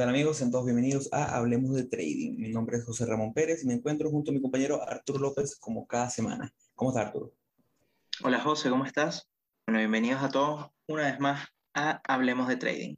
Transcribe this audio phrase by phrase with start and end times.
[0.00, 0.38] Hola, ¿qué tal amigos?
[0.38, 2.38] Sean todos bienvenidos a Hablemos de Trading.
[2.38, 5.56] Mi nombre es José Ramón Pérez y me encuentro junto a mi compañero Arturo López
[5.56, 6.54] como cada semana.
[6.74, 7.34] ¿Cómo está Arturo?
[8.24, 9.28] Hola José, ¿cómo estás?
[9.66, 12.96] Bueno, bienvenidos a todos una vez más a Hablemos de Trading.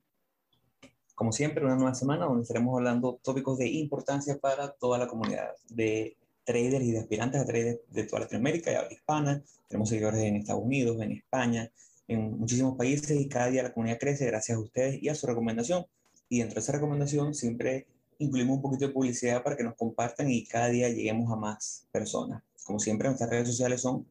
[1.16, 5.48] Como siempre, una nueva semana donde estaremos hablando tópicos de importancia para toda la comunidad
[5.71, 9.43] de traders y de aspirantes a traders de toda Latinoamérica y habla hispana.
[9.66, 11.69] Tenemos seguidores en Estados Unidos, en España,
[12.07, 15.27] en muchísimos países y cada día la comunidad crece gracias a ustedes y a su
[15.27, 15.84] recomendación.
[16.32, 17.86] Y dentro de esa recomendación siempre
[18.18, 21.86] incluimos un poquito de publicidad para que nos compartan y cada día lleguemos a más
[21.92, 22.42] personas.
[22.64, 24.06] Como siempre, nuestras redes sociales son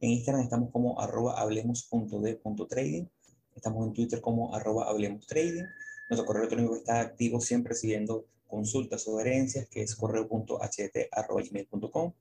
[0.00, 3.04] en Instagram estamos como arroba hablemos.d.trading,
[3.54, 5.26] estamos en Twitter como arroba hablemos
[6.08, 12.12] nuestro correo electrónico está activo siempre recibiendo consultas, sugerencias, que es correo.ht.gmail.com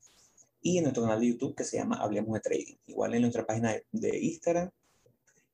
[0.64, 2.76] y en nuestro canal de YouTube que se llama Hablemos de Trading.
[2.88, 4.70] Igual en nuestra página de Instagram,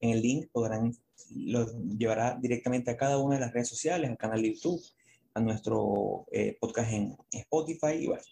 [0.02, 0.96] en el link podrán,
[1.36, 1.66] lo
[1.98, 4.82] llevará directamente a cada una de las redes sociales, al canal de YouTube,
[5.34, 8.24] a nuestro eh, podcast en Spotify y bueno.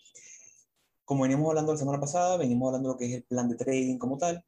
[1.05, 3.55] Como veníamos hablando la semana pasada, venimos hablando de lo que es el plan de
[3.55, 4.43] trading como tal,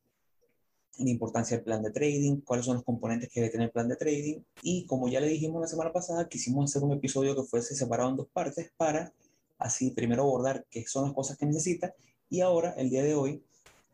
[0.98, 3.88] la importancia del plan de trading, cuáles son los componentes que debe tener el plan
[3.88, 4.42] de trading.
[4.62, 8.10] Y como ya le dijimos la semana pasada, quisimos hacer un episodio que fuese separado
[8.10, 9.12] en dos partes para
[9.58, 11.96] así primero abordar qué son las cosas que necesita
[12.32, 13.44] y ahora, el día de hoy,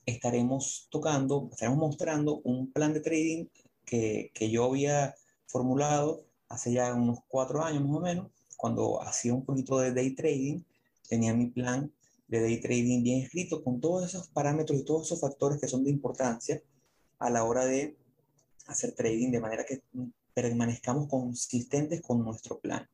[0.07, 3.45] estaremos tocando, estaremos mostrando un plan de trading
[3.85, 5.13] que, que yo había
[5.45, 10.15] formulado hace ya unos cuatro años más o menos, cuando hacía un poquito de day
[10.15, 10.63] trading,
[11.07, 11.91] tenía mi plan
[12.27, 15.83] de day trading bien escrito con todos esos parámetros y todos esos factores que son
[15.83, 16.61] de importancia
[17.19, 17.97] a la hora de
[18.65, 19.81] hacer trading de manera que
[20.33, 22.87] permanezcamos consistentes con nuestro plan.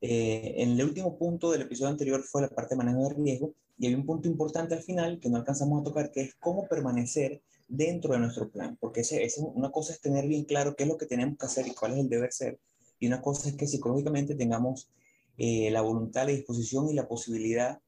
[0.00, 3.86] Eh, el último punto del episodio anterior fue la parte de manejo de riesgo y
[3.86, 7.42] hay un punto importante al final que no alcanzamos a tocar que es cómo permanecer
[7.68, 10.88] dentro de nuestro plan, porque ese, ese, una cosa es tener bien claro qué es
[10.88, 12.58] lo que tenemos que hacer y cuál es el deber ser,
[12.98, 14.90] y una cosa es que psicológicamente tengamos
[15.38, 17.80] eh, la voluntad, la disposición y la posibilidad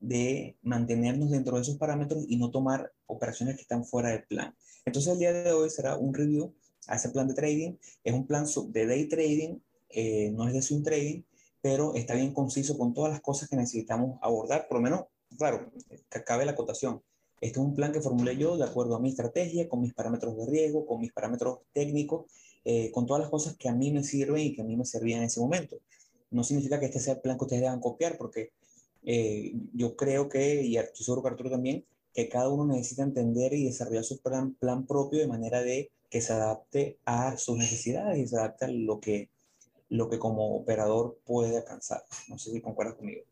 [0.00, 4.54] de mantenernos dentro de esos parámetros y no tomar operaciones que están fuera del plan.
[4.84, 6.54] Entonces el día de hoy será un review
[6.86, 7.76] a ese plan de trading.
[8.04, 9.58] Es un plan de day trading,
[9.88, 11.22] eh, no es de swing trading,
[11.60, 15.04] pero está bien conciso con todas las cosas que necesitamos abordar, por lo menos,
[15.36, 15.70] claro,
[16.10, 17.02] que acabe la acotación.
[17.40, 20.36] Este es un plan que formulé yo de acuerdo a mi estrategia, con mis parámetros
[20.36, 22.30] de riesgo, con mis parámetros técnicos,
[22.64, 24.84] eh, con todas las cosas que a mí me sirven y que a mí me
[24.84, 25.78] servían en ese momento.
[26.30, 28.50] No significa que este sea el plan que ustedes deban copiar, porque
[29.04, 33.52] eh, yo creo que, y estoy seguro que Arturo también, que cada uno necesita entender
[33.52, 38.18] y desarrollar su plan, plan propio de manera de que se adapte a sus necesidades
[38.18, 39.30] y se adapte a lo que,
[39.88, 42.02] lo que como operador puede alcanzar.
[42.28, 43.22] No sé si concuerdas conmigo.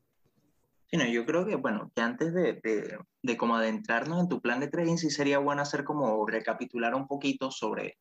[0.91, 2.61] Sí, no, yo creo que, bueno, que antes de,
[3.23, 7.09] de, como adentrarnos en tu plan de trading, sí sería bueno hacer como recapitular un
[7.09, 7.99] poquito sobre,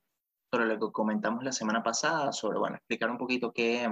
[0.51, 3.89] sobre lo que comentamos la semana pasada, sobre, bueno, explicar un poquito qué,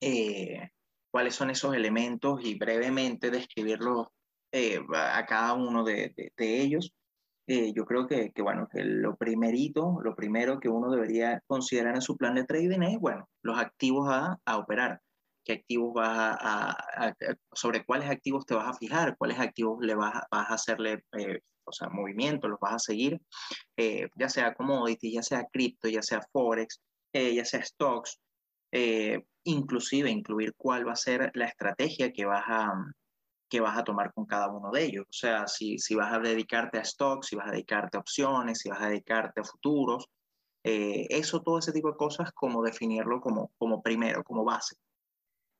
[0.00, 0.70] eh,
[1.10, 4.08] cuáles son esos elementos y brevemente describirlos
[4.50, 6.94] eh, a cada uno de, de ellos.
[7.46, 12.00] Eh, yo creo que, bueno, que lo primerito, lo primero que uno debería considerar en
[12.00, 15.00] su plan de trading es, bueno, los activos a, a operar.
[15.44, 17.14] ¿Qué activos vas a, a,
[17.52, 19.16] sobre cuáles activos te vas a fijar?
[19.18, 23.20] ¿Cuáles activos le vas, a hacerle, eh, o sea, movimiento, los vas a seguir?
[23.76, 26.80] Eh, ya sea commodity, ya sea cripto, ya sea forex,
[27.12, 28.18] ya sea stocks,
[29.44, 32.72] inclusive incluir cuál va a ser la estrategia que vas a,
[33.54, 35.04] que vas a tomar con cada uno de ellos.
[35.08, 38.58] O sea, si, si vas a dedicarte a stocks, si vas a dedicarte a opciones,
[38.58, 40.08] si vas a dedicarte a futuros,
[40.64, 44.74] eh, eso, todo ese tipo de cosas, como definirlo como, como primero, como base.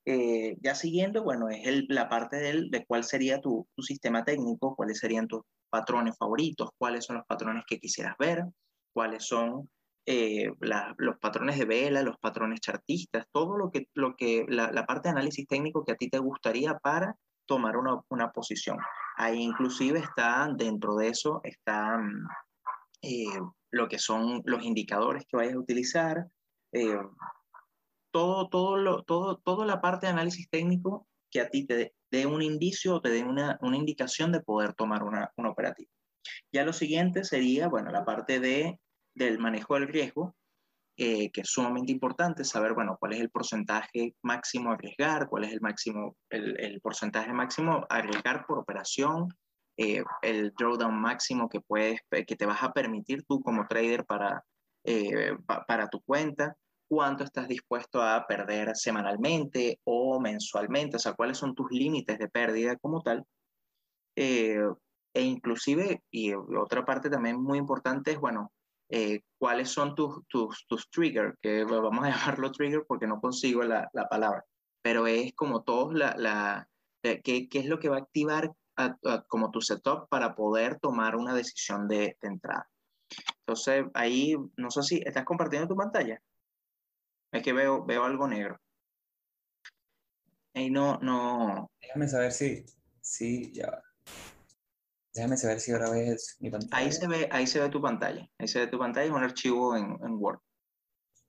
[0.07, 4.25] Eh, ya siguiendo, bueno, es el, la parte del, de cuál sería tu, tu sistema
[4.25, 8.43] técnico, cuáles serían tus patrones favoritos, cuáles son los patrones que quisieras ver,
[8.93, 9.71] cuáles son
[10.05, 14.73] eh, la, los patrones de vela, los patrones chartistas, todo lo que, lo que la,
[14.73, 17.15] la, parte de análisis técnico que a ti te gustaría para
[17.47, 18.79] tomar una, una posición.
[19.17, 22.01] Ahí inclusive está, dentro de eso, está
[23.03, 23.39] eh,
[23.71, 26.27] lo que son los indicadores que vayas a utilizar,
[26.73, 26.99] eh,
[28.13, 32.27] todo, todo, lo, todo, toda la parte de análisis técnico que a ti te dé
[32.27, 35.91] un indicio o te dé una, una indicación de poder tomar una, una operativa.
[36.53, 38.79] Ya lo siguiente sería, bueno, la parte de
[39.15, 40.35] del manejo del riesgo,
[40.97, 45.45] eh, que es sumamente importante saber, bueno, cuál es el porcentaje máximo a arriesgar, cuál
[45.45, 49.29] es el máximo, el, porcentaje máximo a arriesgar por operación,
[49.77, 54.45] eh, el drawdown máximo que puedes, que te vas a permitir tú como trader para,
[54.85, 56.57] eh, pa, para tu cuenta,
[56.89, 62.29] cuánto estás dispuesto a perder semanalmente o mensualmente, o sea, cuáles son tus límites de
[62.29, 63.25] pérdida como tal.
[64.17, 64.61] Eh,
[65.13, 68.53] e inclusive, y otra parte también muy importante es, bueno,
[68.89, 73.63] eh, cuáles son tus, tus, tus triggers, que vamos a llamarlo trigger porque no consigo
[73.63, 74.45] la, la palabra,
[74.83, 76.69] pero es como todos la, la
[77.03, 78.53] eh, qué, qué, es lo que va a activar
[79.29, 82.69] como tu setup para poder tomar una decisión de, entrada.
[83.41, 86.21] Entonces, ahí, no sé si estás compartiendo tu pantalla.
[87.33, 88.59] Es que veo, veo algo negro.
[90.55, 91.71] Ahí no, no.
[91.81, 92.65] Déjame saber si,
[93.01, 93.83] si, ya va.
[95.15, 96.77] Déjame saber si ahora ves mi pantalla.
[96.77, 98.29] Ahí se ve, ahí se ve tu pantalla.
[98.39, 100.41] Ahí se ve tu pantalla, es un archivo en, en Word.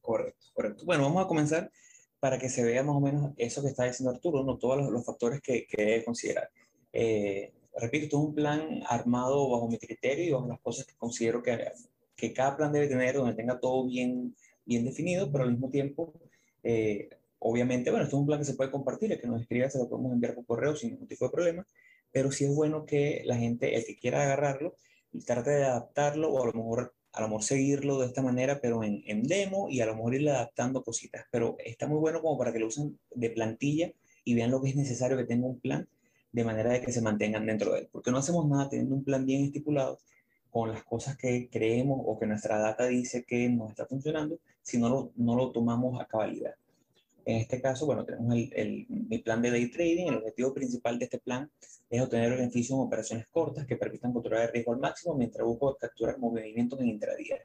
[0.01, 0.85] Correcto, correcto.
[0.85, 1.71] Bueno, vamos a comenzar
[2.19, 4.89] para que se vea más o menos eso que está diciendo Arturo, no todos los,
[4.89, 6.49] los factores que, que, debe considerar.
[6.91, 10.95] Eh, repito, esto es un plan armado bajo mi criterio y bajo las cosas que
[10.95, 11.71] considero que,
[12.15, 14.35] que cada plan debe tener, donde tenga todo bien,
[14.65, 16.13] bien definido, pero al mismo tiempo,
[16.63, 19.69] eh, obviamente, bueno, esto es un plan que se puede compartir, el que nos escriba
[19.69, 21.67] se lo podemos enviar por correo sin ningún tipo de problema,
[22.15, 24.77] pero sí es bueno que la gente, el que quiera agarrarlo,
[25.25, 28.85] trate de adaptarlo o a lo mejor, a lo mejor seguirlo de esta manera, pero
[28.85, 31.25] en, en demo y a lo mejor irle adaptando cositas.
[31.29, 33.91] Pero está muy bueno como para que lo usen de plantilla
[34.23, 35.89] y vean lo que es necesario que tenga un plan
[36.31, 37.89] de manera de que se mantengan dentro de él.
[37.91, 39.99] Porque no hacemos nada teniendo un plan bien estipulado
[40.49, 44.77] con las cosas que creemos o que nuestra data dice que nos está funcionando si
[44.77, 46.55] no lo, no lo tomamos a cabalidad.
[47.25, 50.07] En este caso, bueno, tenemos el, el, mi plan de day trading.
[50.07, 51.49] El objetivo principal de este plan
[51.89, 55.75] es obtener beneficios en operaciones cortas que permitan controlar el riesgo al máximo mientras busco
[55.75, 57.37] capturar movimientos en intradía.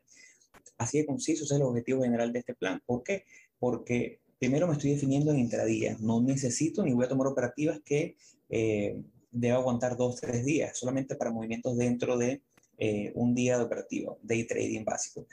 [0.76, 2.82] Así de conciso es el objetivo general de este plan.
[2.84, 3.24] ¿Por qué?
[3.58, 5.96] Porque primero me estoy definiendo en intradía.
[6.00, 8.16] No necesito ni voy a tomar operativas que
[8.48, 12.42] eh, deba aguantar dos, tres días, solamente para movimientos dentro de
[12.78, 15.26] eh, un día de operativo, day trading básico.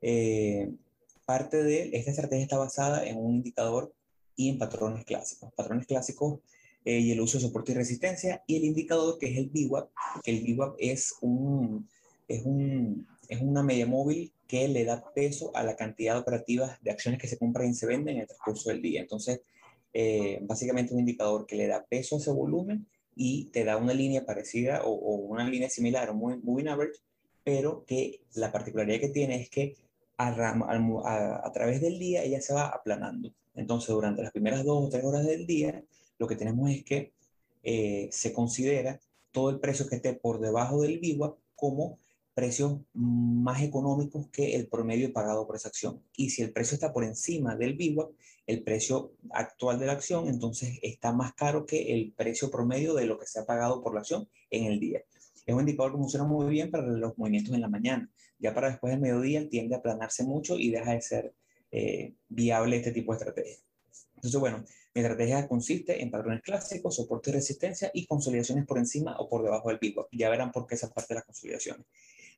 [0.00, 0.68] Eh,
[1.28, 3.94] parte de esta estrategia está basada en un indicador
[4.34, 5.52] y en patrones clásicos.
[5.52, 6.40] Patrones clásicos
[6.86, 9.90] eh, y el uso de soporte y resistencia, y el indicador que es el VWAP,
[10.24, 11.86] que el VWAP es, un,
[12.26, 16.82] es, un, es una media móvil que le da peso a la cantidad de operativas
[16.82, 19.02] de acciones que se compran y se venden en el transcurso del día.
[19.02, 19.42] Entonces,
[19.92, 23.92] eh, básicamente un indicador que le da peso a ese volumen y te da una
[23.92, 27.00] línea parecida o, o una línea similar, un moving average,
[27.44, 29.76] pero que la particularidad que tiene es que
[30.18, 33.32] a, través del día ella se va aplanando.
[33.54, 35.82] Entonces, durante las primeras dos o tres horas del día,
[36.18, 37.12] lo que tenemos es que
[37.62, 39.00] eh, se considera
[39.32, 41.98] todo el precio que esté por debajo del VWAP como
[42.34, 46.00] precios más económicos que el promedio pagado por esa acción.
[46.16, 48.10] Y si el precio está por encima del VWAP,
[48.46, 53.06] el precio actual de la acción, entonces está más caro que el precio promedio de
[53.06, 55.02] lo que se ha pagado por la acción en el día.
[55.44, 58.10] Es un indicador que funciona muy bien para los movimientos en la mañana.
[58.38, 61.34] Ya para después del mediodía tiende a aplanarse mucho y deja de ser
[61.70, 63.56] eh, viable este tipo de estrategia.
[64.14, 64.64] Entonces, bueno,
[64.94, 69.42] mi estrategia consiste en patrones clásicos, soporte y resistencia y consolidaciones por encima o por
[69.44, 70.08] debajo del pico.
[70.12, 71.86] Ya verán por qué esa parte de las consolidaciones.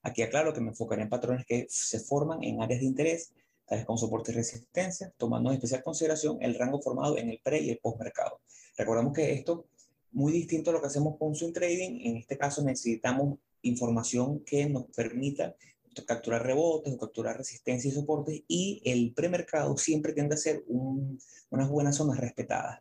[0.03, 3.33] Aquí aclaro que me enfocaré en patrones que se forman en áreas de interés,
[3.67, 7.61] tales como soporte y resistencia, tomando en especial consideración el rango formado en el pre
[7.61, 8.41] y el post mercado.
[8.77, 9.67] Recordemos que esto,
[10.13, 14.69] muy distinto a lo que hacemos con swing trading, en este caso necesitamos información que
[14.69, 15.55] nos permita
[16.07, 21.19] capturar rebotes capturar resistencia y soportes y el premercado siempre tiende a ser un,
[21.51, 22.81] unas buenas zonas respetadas.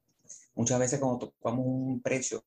[0.56, 2.44] Muchas veces cuando tocamos un precio,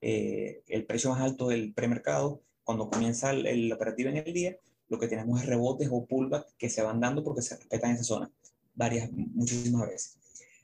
[0.00, 4.56] eh, el precio más alto del premercado, cuando comienza el, operativo en el día,
[4.88, 8.04] lo que tenemos es rebotes o pullback que se van dando porque se respetan esa
[8.04, 8.30] zona
[8.74, 10.18] varias, muchísimas veces.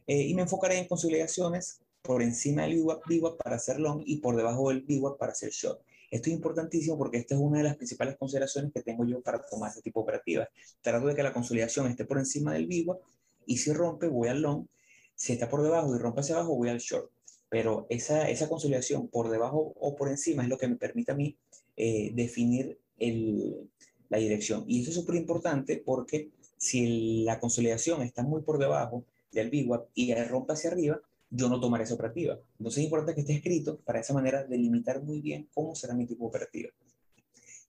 [0.06, 4.36] Eh, y me enfocaré en consolidaciones por encima del VWAP para hacer long y por
[4.36, 5.80] debajo del VWAP para hacer short.
[6.10, 9.44] Esto es importantísimo porque esta es una de las principales consideraciones que tengo yo para
[9.44, 10.48] tomar este tipo de operativas.
[10.80, 13.00] Trato de que la consolidación esté por encima del VWAP
[13.46, 14.66] y si rompe voy al long,
[15.14, 17.10] si está por debajo y rompe hacia abajo voy al short.
[17.50, 21.14] Pero esa, esa consolidación por debajo o por encima es lo que me permite a
[21.14, 21.36] mí
[21.76, 23.68] eh, definir el,
[24.08, 24.64] la dirección.
[24.66, 29.88] Y eso es súper importante porque si la consolidación está muy por debajo del VWAP
[29.94, 31.00] y rompe hacia arriba,
[31.30, 32.38] yo no tomaré esa operativa.
[32.58, 36.06] Entonces es importante que esté escrito para esa manera delimitar muy bien cómo será mi
[36.06, 36.70] tipo de operativa.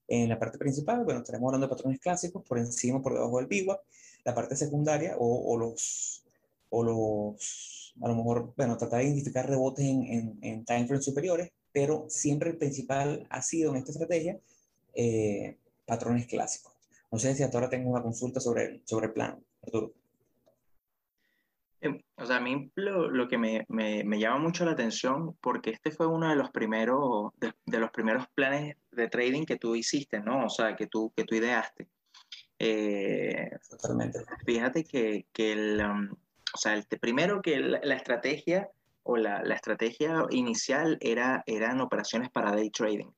[0.08, 3.48] En la parte principal, bueno, estaremos hablando de patrones clásicos, por encima, por debajo del
[3.48, 3.80] VWAP.
[4.25, 6.24] La parte secundaria o, o, los,
[6.70, 11.06] o los, a lo mejor, bueno, tratar de identificar rebotes en, en, en time frames
[11.06, 14.39] superiores, pero siempre el principal ha sido en esta estrategia
[14.94, 16.74] eh, patrones clásicos.
[17.12, 19.94] No sé si hasta ahora tengo una consulta sobre, sobre el plan, Arturo.
[21.82, 25.36] Em, o sea, a mí lo, lo que me, me, me, llama mucho la atención,
[25.42, 29.56] porque este fue uno de los primeros, de, de, los primeros planes de trading que
[29.56, 30.46] tú hiciste, ¿no?
[30.46, 31.88] O sea, que tú, que tú ideaste.
[32.60, 34.20] Eh, Totalmente.
[34.46, 36.10] Fíjate que, que el, um,
[36.54, 38.70] o sea, el, primero que la, la estrategia
[39.04, 43.10] o la, la, estrategia inicial era, eran operaciones para day trading.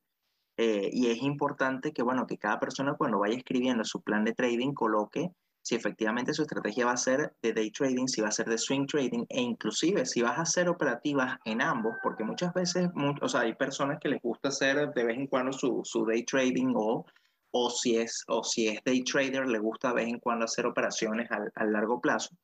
[0.56, 4.34] Eh, y es importante que, bueno, que cada persona cuando vaya escribiendo su plan de
[4.34, 8.32] trading coloque si efectivamente su estrategia va a ser de day trading, si va a
[8.32, 12.52] ser de swing trading e inclusive si vas a hacer operativas en ambos, porque muchas
[12.52, 12.88] veces,
[13.20, 16.24] o sea, hay personas que les gusta hacer de vez en cuando su, su day
[16.24, 17.06] trading o,
[17.52, 20.66] o, si es, o si es day trader, le gusta de vez en cuando hacer
[20.66, 22.34] operaciones a largo plazo.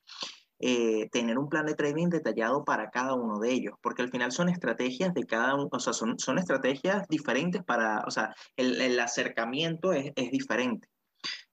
[0.61, 4.33] Eh, tener un plan de trading detallado para cada uno de ellos, porque al final
[4.33, 8.81] son estrategias de cada uno, o sea, son, son estrategias diferentes para, o sea, el,
[8.81, 10.89] el acercamiento es, es diferente.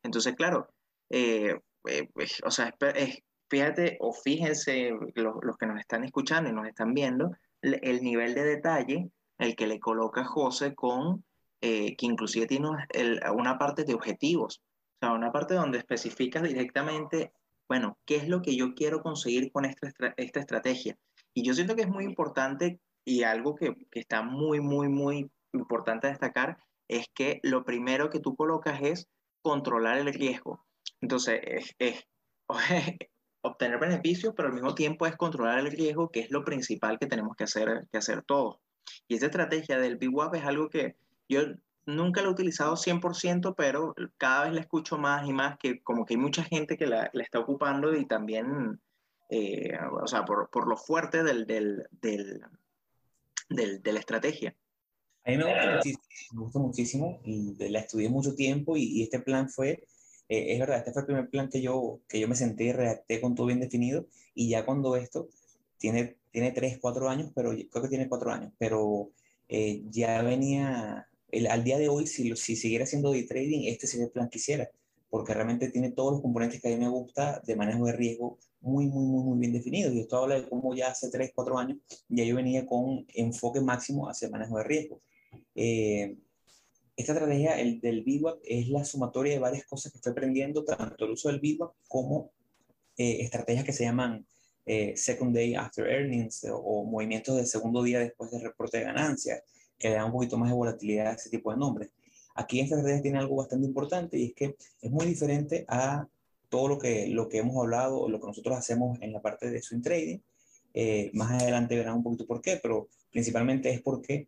[0.02, 0.70] Entonces, claro,
[1.10, 1.56] eh,
[1.88, 2.76] eh, pues, o sea,
[3.50, 7.32] fíjate o fíjense los, los, que nos están escuchando y nos están viendo,
[7.62, 11.26] el, nivel de detalle, el que le coloca José con,
[11.62, 12.70] eh, que inclusive tiene
[13.34, 14.62] una parte de objetivos,
[15.02, 17.32] o sea, una parte donde especificas directamente,
[17.68, 20.98] bueno, qué es lo que yo quiero conseguir con esta, esta estrategia.
[21.34, 25.30] Y yo siento que es muy importante y algo que, que está muy, muy, muy
[25.54, 26.58] importante destacar
[26.88, 29.08] es que lo primero que tú colocas es
[29.42, 30.66] controlar el riesgo.
[31.02, 32.06] Entonces, es,
[33.42, 37.08] obtener beneficios, pero al mismo tiempo es controlar el riesgo, que es lo principal que
[37.08, 38.58] tenemos que hacer, que hacer todos.
[39.08, 40.96] Y esa estrategia del BWAP es algo que
[41.30, 41.42] yo
[41.86, 46.06] nunca lo he utilizado 100%, pero cada vez la escucho más y más, que como
[46.06, 48.80] que hay mucha gente que la, la está ocupando y también,
[49.30, 52.42] eh, o sea, por, por, lo fuerte del, del, del,
[53.50, 54.56] del, de la estrategia.
[55.24, 59.20] A mí me gusta muchísimo, me gusta muchísimo la estudié mucho tiempo y, y este
[59.20, 59.88] plan fue
[60.30, 63.22] eh, es verdad, este fue el primer plan que yo, que yo me senté redacté
[63.22, 65.30] con todo bien definido y ya cuando esto
[65.78, 69.12] tiene, tiene 3, 4 años, pero creo que tiene 4 años, pero
[69.48, 73.88] eh, ya venía, el, al día de hoy, si, si siguiera haciendo day trading, este
[73.88, 74.70] sería el plan que hiciera,
[75.10, 78.38] porque realmente tiene todos los componentes que a mí me gusta de manejo de riesgo
[78.66, 79.94] muy, muy, muy, muy bien definidos.
[79.94, 81.78] Y esto habla de cómo ya hace 3, 4 años
[82.10, 85.02] ya yo venía con enfoque máximo hacia manejo de riesgo.
[85.54, 86.18] Eh,
[86.96, 91.06] esta estrategia el del VWAP es la sumatoria de varias cosas que estoy aprendiendo, tanto
[91.06, 92.32] el uso del VWAP como
[92.98, 94.26] eh, estrategias que se llaman
[94.66, 99.44] eh, Second Day After Earnings o, movimientos del segundo día después del reporte de ganancias,
[99.78, 101.90] que le dan un poquito más de volatilidad a ese tipo de nombres.
[102.36, 106.08] Aquí esta estrategia tiene algo bastante importante y es que es muy diferente a
[106.50, 109.50] todo lo que, lo que hemos hablado o lo que nosotros hacemos en la parte
[109.50, 110.20] de swing trading.
[110.74, 114.28] Eh, más adelante verán un poquito por qué, pero principalmente es porque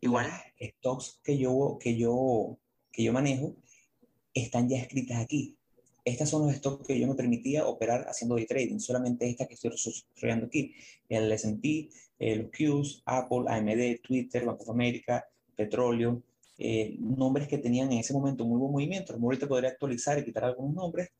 [0.00, 0.30] Igual,
[0.60, 2.58] stocks que yo, que yo,
[2.92, 3.54] que yo manejo
[4.34, 5.56] están ya escritas aquí.
[6.04, 9.54] Estas son los stocks que yo me permitía operar haciendo day trading, solamente esta que
[9.54, 10.74] estoy sustrayendo aquí.
[11.08, 16.22] El S&P, los Qs, Apple, AMD, Twitter, Bank of America, petróleo,
[16.56, 19.14] eh, nombres que tenían en ese momento muy buen movimiento.
[19.14, 21.10] Ahorita podría actualizar y quitar algunos nombres,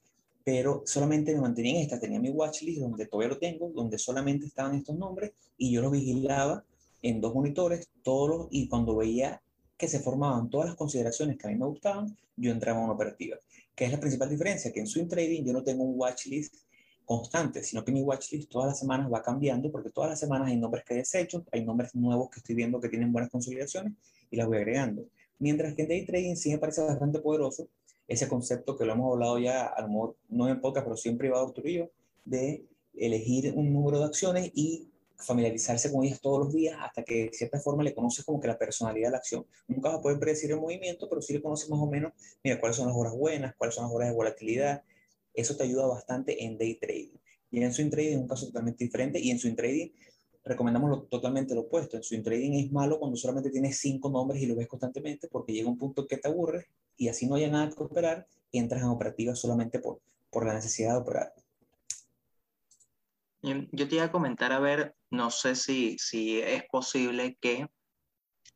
[0.43, 2.01] pero solamente me mantenía en.
[2.01, 5.93] Tenía mi watchlist donde todavía lo tengo, donde solamente estaban estos nombres y yo los
[5.93, 6.65] vigilaba
[7.03, 9.43] en dos monitores, todos y cuando veía
[9.77, 12.95] que se formaban todas las consideraciones que a mí me gustaban, yo entraba en una
[12.95, 13.39] operativa.
[13.75, 14.73] ¿Qué es la principal diferencia?
[14.73, 16.55] Que en swing trading yo no tengo un watchlist
[17.05, 20.57] constante, sino que mi watchlist todas las semanas va cambiando porque todas las semanas hay
[20.59, 23.95] nombres que desecho, hay nombres nuevos que estoy viendo que tienen buenas consolidaciones
[24.31, 25.07] y las voy agregando.
[25.39, 27.69] Mientras que en day trading sí me parece bastante poderoso
[28.07, 31.29] ese concepto que lo hemos hablado ya, a lo mejor no en podcast, pero siempre
[31.29, 31.91] iba a tuyo,
[32.25, 34.90] de elegir un número de acciones y
[35.21, 38.49] familiarizarse con ellas todos los días hasta que de cierta forma le conoces como que
[38.49, 39.47] la personalidad de la acción.
[39.69, 42.13] Nunca vas a poder predecir el movimiento, pero sí le conoces más o menos,
[42.43, 44.83] mira, cuáles son las horas buenas, cuáles son las horas de volatilidad.
[45.35, 47.17] Eso te ayuda bastante en day trading.
[47.51, 49.19] Y en swing trading es un caso totalmente diferente.
[49.21, 49.91] Y en swing trading
[50.45, 51.97] recomendamos lo, totalmente lo opuesto.
[51.97, 55.53] En swing trading es malo cuando solamente tienes cinco nombres y lo ves constantemente porque
[55.53, 58.89] llega un punto que te aburre y así no haya nada que operar, entras en
[58.89, 60.01] operativa solamente por,
[60.31, 61.35] por la necesidad de operar.
[63.43, 67.69] Yo te iba a comentar, a ver, no sé si, si es posible que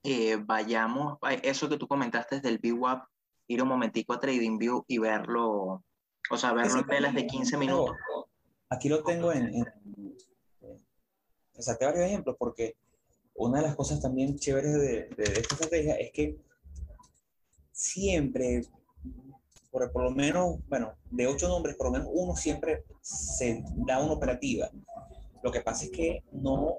[0.03, 3.07] eh, vayamos, eso que tú comentaste del VWAP,
[3.49, 5.83] ir un momentico a TradingView y verlo,
[6.31, 7.97] o sea, verlo en velas de 15 minutos.
[8.69, 9.65] Aquí lo tengo en, en
[11.81, 12.77] varios ejemplos porque
[13.35, 16.39] una de las cosas también chéveres de, de, esta estrategia es que
[17.73, 18.63] siempre
[19.75, 23.99] por, por lo menos, bueno, de ocho nombres, por lo menos uno siempre se da
[23.99, 24.71] una operativa.
[25.43, 26.77] Lo que pasa es que no...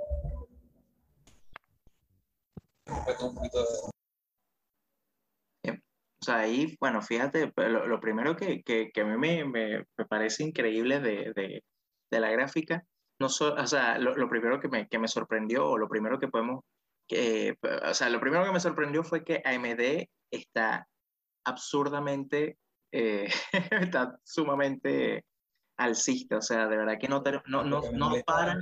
[6.17, 9.85] O sea, ahí, bueno, fíjate, lo, lo primero que, que, que, a mí me, me,
[9.97, 11.63] me parece increíble de, de,
[12.09, 12.85] de, la gráfica,
[13.19, 16.17] no so, o sea, lo, lo, primero que me, que me sorprendió, o lo primero
[16.17, 20.87] que podemos, o sea, lo primero que me sorprendió fue que AMD está
[21.43, 22.57] absurdamente
[22.91, 23.27] eh,
[23.71, 25.25] está sumamente
[25.77, 28.57] alcista, o sea, de verdad que no, no, no, no para.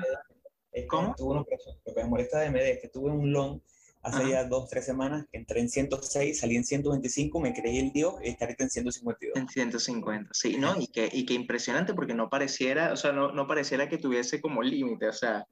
[0.87, 1.15] ¿Cómo?
[1.19, 1.57] lo que
[1.95, 3.61] me molesta de MD es que tuve un long
[4.03, 8.15] hace ya dos, tres semanas, entré en 106, salí en 125, me creí el Dios
[8.21, 9.37] y estaré en 152.
[9.37, 10.75] En 150, sí, ¿no?
[10.79, 14.41] Y que, y que impresionante porque no pareciera, o sea, no, no pareciera que tuviese
[14.41, 15.47] como límite, o sea.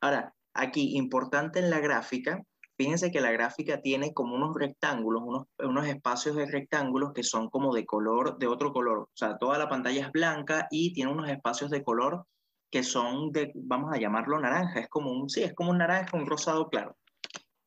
[0.00, 2.42] Ahora, aquí, importante en la gráfica,
[2.82, 5.22] fíjense que la gráfica tiene como unos rectángulos,
[5.58, 8.98] unos, espacios de rectángulos que son como de color, de otro color.
[8.98, 12.26] O sea, toda la pantalla es blanca y tiene unos espacios de color
[12.72, 16.16] que son de, vamos a llamarlo naranja, es como un, sí, es como un naranja,
[16.16, 16.96] un rosado claro.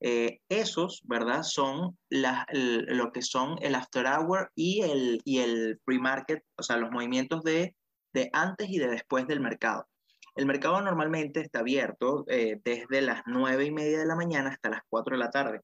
[0.01, 1.43] Eh, esos, ¿verdad?
[1.43, 6.91] Son lo que son el after hour y el, y el pre-market, o sea, los
[6.91, 7.73] movimientos de,
[8.13, 9.87] de antes y de después del mercado.
[10.35, 14.69] El mercado normalmente está abierto eh, desde las nueve y media de la mañana hasta
[14.69, 15.61] las 4 de la tarde,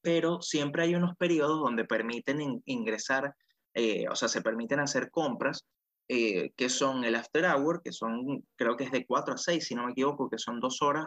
[0.00, 3.34] pero siempre hay unos periodos donde permiten ingresar,
[3.74, 5.66] eh, o sea, se permiten hacer compras
[6.08, 9.74] que son el after hour, que son, creo que es de 4 a 6, si
[9.74, 11.06] no me equivoco, que son dos horas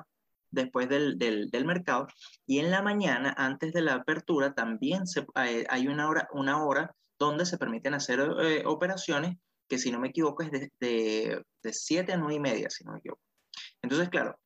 [0.50, 2.08] después del, del, mercado.
[2.48, 5.04] Y en la mañana, antes de la apertura, también
[5.36, 10.10] hay una hora, una hora donde se permiten hacer eh, operaciones que, si no me
[10.10, 13.22] equivoco, es de, de, de 7 a 9 y media, si no me equivoco.
[13.82, 14.38] Entonces, claro,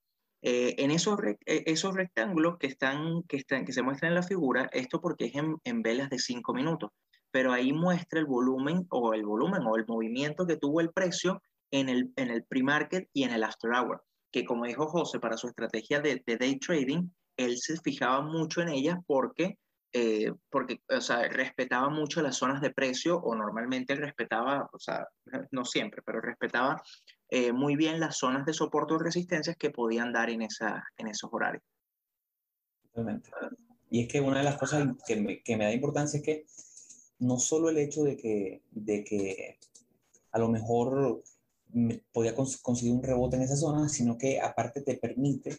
[0.42, 4.24] eh, en esos, eh, esos rectángulos que, están, que, están, que se muestran en la
[4.24, 6.92] figura, esto porque es en, en velas de 5 minutos,
[7.32, 11.42] pero ahí muestra el volumen o el volumen o el movimiento que tuvo el precio
[11.72, 15.38] en el, en el pre-market y en el after hour que como dijo José, para
[15.38, 19.58] su estrategia de, day trading, él se fijaba mucho en ellas porque,
[19.91, 25.08] eh, porque o sea, respetaba mucho las zonas de precio o normalmente respetaba, o sea,
[25.51, 26.81] no siempre, pero respetaba
[27.29, 31.08] eh, muy bien las zonas de soporte o resistencias que podían dar en, esa, en
[31.08, 31.63] esos horarios.
[32.84, 33.31] Totalmente.
[33.89, 36.46] Y es que una de las cosas que me, que me da importancia es que
[37.19, 39.60] no solo el hecho de que, de que
[40.31, 41.24] a lo mejor
[42.12, 45.58] podía conseguir un rebote en esa zona, sino que aparte te permite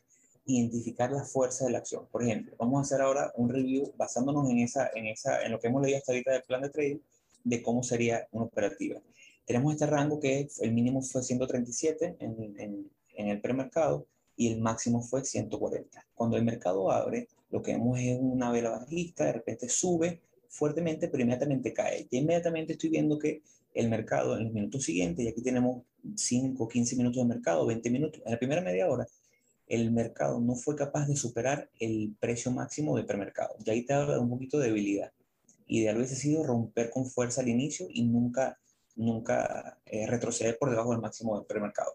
[0.59, 2.07] identificar la fuerza de la acción.
[2.11, 5.61] Por ejemplo, vamos a hacer ahora un review basándonos en, esa, en, esa, en lo
[5.61, 6.99] que hemos leído hasta ahorita del plan de trading,
[7.45, 9.01] de cómo sería una operativa.
[9.45, 14.61] Tenemos este rango que el mínimo fue 137 en, en, en el premercado y el
[14.61, 16.07] máximo fue 140.
[16.15, 21.09] Cuando el mercado abre, lo que vemos es una vela bajista, de repente sube fuertemente,
[21.09, 22.07] pero inmediatamente cae.
[22.11, 23.43] Y inmediatamente estoy viendo que
[23.75, 25.83] el mercado en los minutos siguientes, y aquí tenemos
[26.17, 29.07] 5, 15 minutos de mercado, 20 minutos, en la primera media hora,
[29.71, 33.55] el mercado no fue capaz de superar el precio máximo de premercado.
[33.65, 35.13] Y ahí te habla de un poquito de debilidad.
[35.69, 38.59] Ideal hubiese sido romper con fuerza al inicio y nunca,
[38.97, 41.93] nunca eh, retroceder por debajo del máximo del premercado.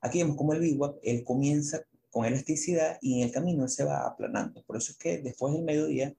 [0.00, 3.84] Aquí vemos como el VWAP, él comienza con elasticidad y en el camino él se
[3.84, 4.62] va aplanando.
[4.62, 6.14] Por eso es que después del mediodía,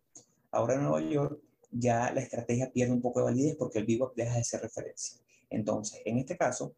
[0.52, 4.16] ahora en Nueva York, ya la estrategia pierde un poco de validez porque el VWAP
[4.16, 5.20] deja de ser referencia.
[5.50, 6.76] Entonces, en este caso,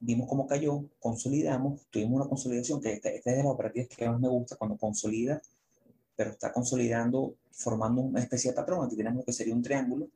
[0.00, 4.20] vimos cómo cayó, consolidamos, tuvimos una consolidación, que esta, es de las operativas que más
[4.20, 5.40] me gusta cuando consolida,
[6.16, 8.86] pero está consolidando, formando una especie de patrón.
[8.86, 10.08] Aquí tenemos lo que sería un triángulo,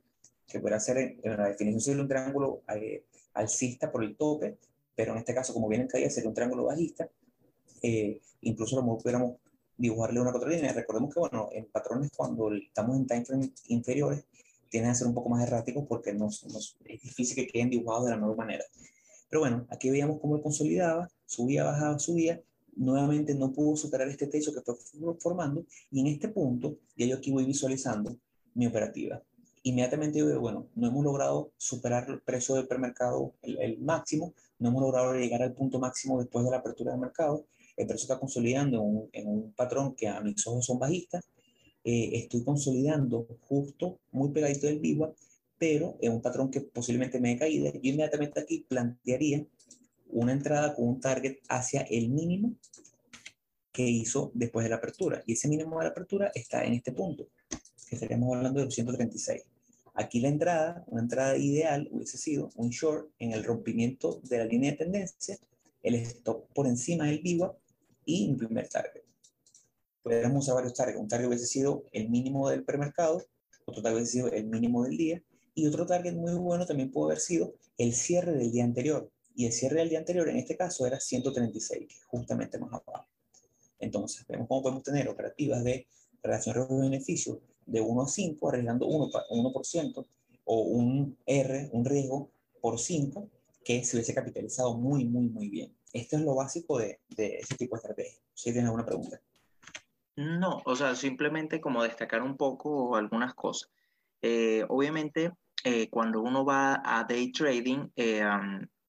[0.47, 4.59] que puede ser, en la definición sería un triángulo eh, alcista por el tope,
[4.95, 7.09] pero en este caso, como viene en caída, sería un triángulo bajista.
[7.83, 9.37] Eh, incluso lo pudiéramos
[9.77, 10.73] dibujarle una contralínea.
[10.73, 14.25] Recordemos que, bueno, en patrones cuando estamos en time frame inferiores,
[14.69, 16.45] tienen a ser un poco más erráticos porque nos,
[16.85, 18.65] es difícil que queden dibujados de la misma manera.
[19.33, 22.43] Pero bueno, aquí veíamos cómo consolidaba, subía, bajaba, subía,
[22.77, 27.17] nuevamente no pudo superar este techo que fue formando y en este punto ya yo
[27.17, 28.15] aquí voy visualizando
[28.53, 29.23] mi operativa.
[29.63, 34.35] Inmediatamente yo veo, bueno, no hemos logrado superar el precio del premercado, el, el máximo,
[34.59, 37.47] no hemos logrado llegar al punto máximo después de la apertura del mercado,
[37.79, 41.25] el precio está consolidando en un, patrón que a mis ojos son bajistas,
[41.85, 45.11] eh, estoy consolidando justo, muy pegadito del VIVA,
[45.63, 49.47] pero en un patrón que posiblemente me dé caída, yo inmediatamente aquí plantearía
[50.09, 52.57] una entrada con un target hacia el mínimo
[53.71, 55.23] que hizo después de la apertura.
[55.25, 57.29] Y ese mínimo de la apertura está en este punto,
[57.89, 59.45] que estaríamos hablando de 236.
[59.95, 64.47] Aquí la entrada, una entrada ideal hubiese sido un short en el rompimiento de la
[64.47, 65.39] línea de tendencia,
[65.85, 67.57] el stop por encima del VIVA
[68.05, 69.05] y un primer target.
[70.03, 70.99] Podríamos usar varios targets.
[70.99, 73.23] Un target hubiese sido el mínimo del premercado,
[73.65, 75.23] otro target hubiese sido el mínimo del día
[75.55, 79.11] y otro target muy bueno también puede haber sido el cierre del día anterior.
[79.35, 82.73] Y el cierre del día anterior en este caso era 136, que es justamente más
[82.73, 83.09] abajo.
[83.79, 85.87] Entonces, vemos cómo podemos tener operativas de
[86.23, 90.07] relación riesgo-beneficio de 1 a 5, arriesgando 1%, 1%
[90.45, 93.29] o un R, un riesgo por 5,
[93.65, 95.75] que se hubiese capitalizado muy, muy, muy bien.
[95.93, 98.21] Esto es lo básico de, de ese tipo de estrategia.
[98.35, 99.21] Si tienes alguna pregunta.
[100.17, 103.71] No, o sea, simplemente como destacar un poco algunas cosas.
[104.21, 105.33] Eh, obviamente,
[105.65, 108.23] eh, cuando uno va a day trading, eh,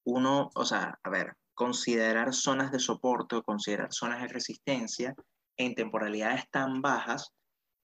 [0.04, 5.14] uno, o sea, a ver, considerar zonas de soporte o considerar zonas de resistencia
[5.56, 7.32] en temporalidades tan bajas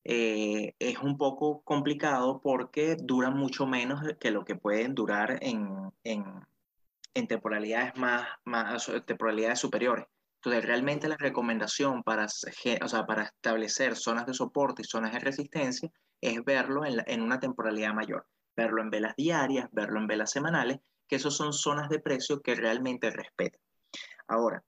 [0.04, 5.92] eh, es un poco complicado porque duran mucho menos que lo que pueden durar en,
[6.04, 6.24] en,
[7.14, 10.06] en temporalidades más, más, temporalidades superiores.
[10.36, 15.18] Entonces, realmente la recomendación para, o sea, para establecer zonas de soporte y zonas de
[15.18, 20.30] resistencia es verlo en, en, una temporalidad mayor, verlo en velas diarias, verlo en velas
[20.30, 23.60] semanales, que esos son zonas de precio que realmente respetan.
[24.28, 24.62] Ahora,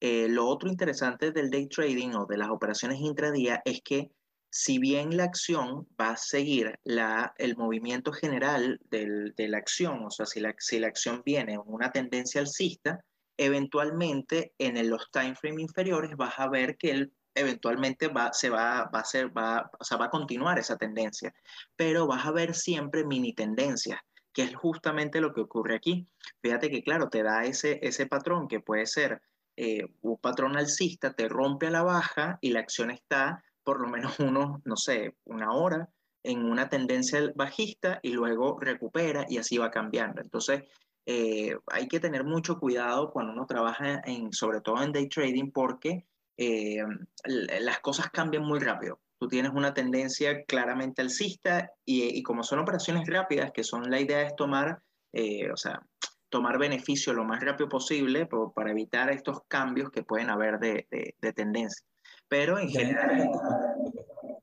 [0.00, 4.10] eh, lo otro interesante del day trading o de las operaciones intradía es que
[4.50, 10.10] si bien la acción va a seguir la, el movimiento general de la acción, o
[10.10, 13.04] sea, si la, si la acción viene en una tendencia alcista,
[13.36, 18.90] eventualmente en los time frame inferiores vas a ver que él eventualmente va, se va,
[18.94, 21.34] va, a ser, va, o sea, va a continuar esa tendencia,
[21.76, 24.00] pero vas a ver siempre mini tendencias,
[24.32, 26.06] que es justamente lo que ocurre aquí.
[26.42, 29.22] Fíjate que, claro, te da ese, ese patrón que puede ser
[29.56, 33.88] eh, un patrón alcista, te rompe a la baja y la acción está por lo
[33.88, 35.88] menos unos, no sé, una hora
[36.22, 40.20] en una tendencia bajista y luego recupera y así va cambiando.
[40.20, 40.64] Entonces,
[41.06, 45.50] eh, hay que tener mucho cuidado cuando uno trabaja en, sobre todo en day trading,
[45.50, 46.82] porque eh,
[47.24, 49.00] las cosas cambian muy rápido.
[49.18, 54.00] Tú tienes una tendencia claramente alcista y, y, como son operaciones rápidas, que son la
[54.00, 55.80] idea es tomar, eh, o sea,
[56.28, 61.14] tomar beneficio lo más rápido posible para evitar estos cambios que pueden haber de, de,
[61.20, 61.86] de tendencia.
[62.28, 63.30] Pero en general...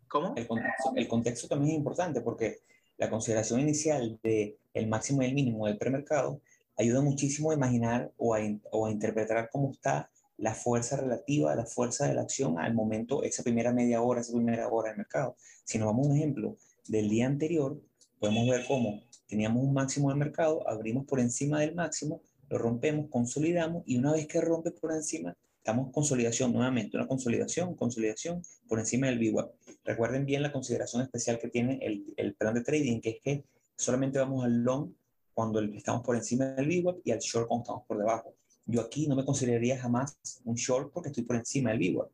[0.08, 0.34] ¿Cómo?
[0.36, 2.60] El contexto, el contexto también es importante porque
[2.98, 6.42] la consideración inicial de el máximo y el mínimo del premercado
[6.78, 8.40] ayuda muchísimo a imaginar o a,
[8.72, 10.10] o a interpretar cómo está
[10.42, 14.34] la fuerza relativa, la fuerza de la acción al momento, esa primera media hora, esa
[14.34, 15.36] primera hora del mercado.
[15.64, 17.80] Si nos vamos a un ejemplo del día anterior,
[18.20, 23.08] podemos ver cómo teníamos un máximo del mercado, abrimos por encima del máximo, lo rompemos,
[23.10, 28.80] consolidamos y una vez que rompe por encima, estamos consolidación nuevamente, una consolidación, consolidación por
[28.80, 29.54] encima del VWAP.
[29.86, 33.44] Recuerden bien la consideración especial que tiene el, el plan de trading, que es que
[33.76, 34.92] solamente vamos al long
[35.36, 38.34] cuando estamos por encima del VWAP y al short cuando estamos por debajo.
[38.66, 42.10] Yo aquí no me consideraría jamás un short porque estoy por encima del VWAP.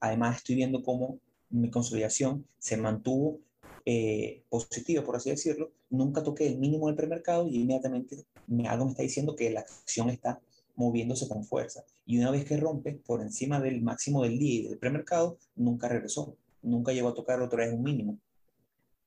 [0.00, 1.18] Además, estoy viendo cómo
[1.50, 3.38] mi consolidación se mantuvo
[3.86, 5.70] eh, positiva, por así decirlo.
[5.90, 9.60] Nunca toqué el mínimo del premercado y inmediatamente me, algo me está diciendo que la
[9.60, 10.40] acción está
[10.76, 11.84] moviéndose con fuerza.
[12.06, 15.88] Y una vez que rompe por encima del máximo del día y del premercado, nunca
[15.88, 16.36] regresó.
[16.62, 18.18] Nunca llegó a tocar otra vez un mínimo.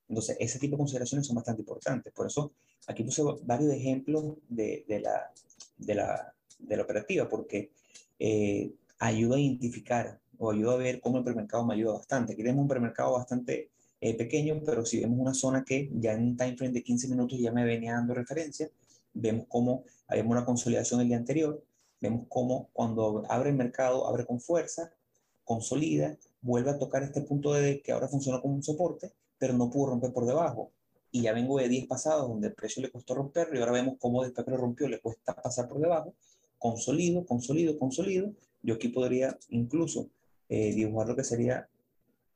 [0.08, 2.14] Entonces, ese tipo de consideraciones son bastante importantes.
[2.14, 2.54] Por eso,
[2.88, 5.34] aquí puse varios ejemplos de, de, la,
[5.78, 7.72] de, la, de la, operativa, porque
[8.20, 12.34] eh, ayuda a identificar o ayuda a ver cómo el premercado me ayuda bastante.
[12.34, 16.24] Aquí tenemos un premercado bastante eh, pequeño, pero si vemos una zona que ya en
[16.24, 18.70] un time frame de 15 minutos ya me venía dando referencia,
[19.14, 21.64] vemos cómo habíamos una consolidación el día anterior,
[22.00, 24.92] vemos cómo cuando abre el mercado, abre con fuerza,
[25.44, 29.70] consolida, vuelve a tocar este punto de que ahora funciona como un soporte, pero no
[29.70, 30.72] pudo romper por debajo.
[31.12, 33.96] Y ya vengo de 10 pasados donde el precio le costó romperlo y ahora vemos
[34.00, 36.14] cómo después que lo rompió le cuesta pasar por debajo.
[36.58, 38.34] Consolido, consolido, consolido.
[38.64, 40.10] Yo aquí podría incluso
[40.50, 41.70] eh, dibujar lo que sería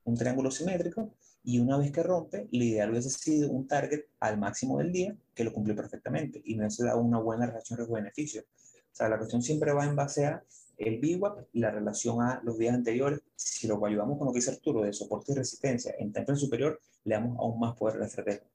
[0.04, 4.38] un triángulo simétrico y una vez que rompe, lo ideal hubiese sido un target al
[4.38, 8.44] máximo del día que lo cumplió perfectamente y me hubiese dado una buena relación riesgo-beneficio.
[8.44, 10.44] O sea, la cuestión siempre va en base a
[10.78, 13.22] el VWAP y la relación a los días anteriores.
[13.36, 16.80] Si lo ayudamos con lo que dice Arturo de soporte y resistencia en tiempo superior,
[17.06, 18.48] le damos aún más poder a la estrategia.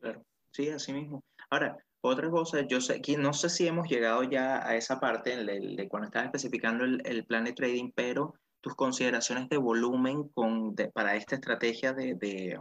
[0.00, 1.22] Claro, sí, así mismo.
[1.50, 5.36] Ahora, otra cosa, yo sé que no sé si hemos llegado ya a esa parte
[5.36, 10.74] de, cuando estás especificando el, el, plan de trading, pero tus consideraciones de volumen con,
[10.92, 12.58] para esta estrategia de, de,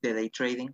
[0.00, 0.70] de day trading.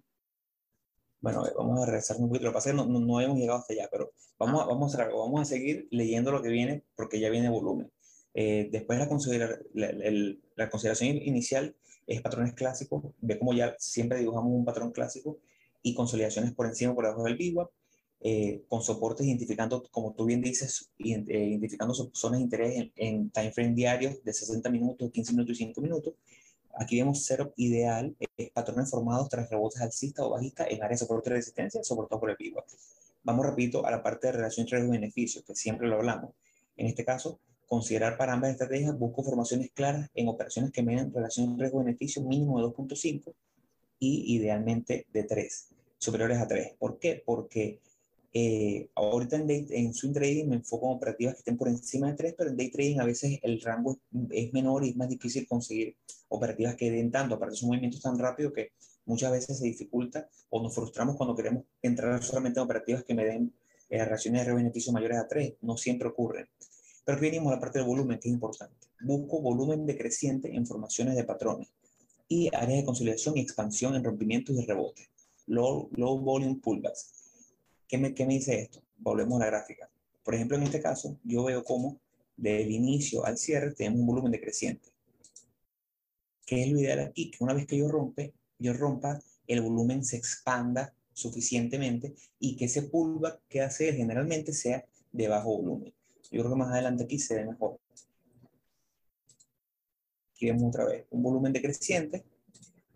[1.21, 2.45] Bueno, vamos a regresar un poquito.
[2.45, 4.95] Lo que pasa es que no, no, hemos llegado hasta allá, pero vamos, a, vamos,
[4.95, 7.91] a, vamos a seguir leyendo lo que viene porque ya viene volumen.
[8.35, 10.11] Eh, después la, considerar, la, la,
[10.57, 13.05] la, consideración inicial es patrones clásicos.
[13.21, 15.39] Ve como ya siempre dibujamos un patrón clásico
[15.83, 17.71] y consolidaciones por encima por debajo del VWAP.
[18.25, 23.31] Eh, con soportes identificando, como tú bien dices, eh, identificando zonas de interés en, en
[23.31, 26.14] time frame diarios de 60 minutos, 15 minutos y 5 minutos
[26.75, 31.07] Aquí vemos setup ideal, eh, patrones formados tras rebotes alcistas o bajistas en áreas de
[31.07, 32.64] soporte y resistencia, soportado por el VWAP.
[33.25, 36.33] Vamos, repito, a la parte de relación entre riesgo-beneficio, que siempre lo hablamos.
[36.77, 41.59] En este caso, considerar para ambas estrategias, busco formaciones claras en operaciones que medyan relación
[41.59, 43.35] riesgo-beneficio mínimo de 2.5
[44.03, 46.75] y idealmente de 3, superiores a 3.
[46.77, 47.23] ¿Por qué?
[47.25, 47.79] Porque
[48.35, 52.09] eh, ahorita en, day, en swing trading me enfoco en operativas que estén por encima
[52.09, 55.09] de 3, pero en day trading a veces el rango es menor y es más
[55.09, 55.95] difícil conseguir
[56.31, 57.37] operativas que den tanto.
[57.37, 58.73] Aparte son movimientos tan rápidos que
[59.05, 63.25] muchas veces se dificulta o nos frustramos cuando queremos entrar solamente en operativas que me
[63.25, 63.55] den
[63.88, 65.59] eh, reacciones de beneficio mayores a 3.
[65.61, 66.49] No siempre ocurre.
[67.05, 68.88] Pero aquí venimos a la parte del volumen, que es importante.
[69.01, 71.69] Busco volumen decreciente en formaciones de patrones
[72.33, 75.09] y áreas de consolidación y expansión en rompimientos y rebotes.
[75.47, 77.12] Low, low volume pullbacks.
[77.87, 78.83] ¿Qué me, ¿Qué me dice esto?
[78.97, 79.90] Volvemos a la gráfica.
[80.25, 82.01] Por ejemplo, en este caso, yo veo como
[82.37, 84.88] del inicio al cierre tenemos un volumen decreciente.
[86.47, 87.31] ¿Qué es lo ideal aquí?
[87.31, 92.64] Que una vez que yo rompe, yo rompa, el volumen se expanda suficientemente y que
[92.64, 95.92] ese pullback que hace generalmente sea de bajo volumen.
[96.31, 97.79] Yo creo que más adelante aquí se ve mejor.
[100.46, 102.24] Vemos otra vez un volumen decreciente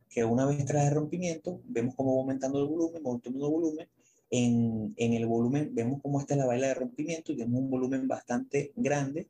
[0.09, 3.89] que una vez tras el rompimiento vemos cómo va aumentando el volumen, aumentando el volumen.
[4.29, 8.09] En, en el volumen vemos cómo está la baila de rompimiento y vemos un volumen
[8.09, 9.29] bastante grande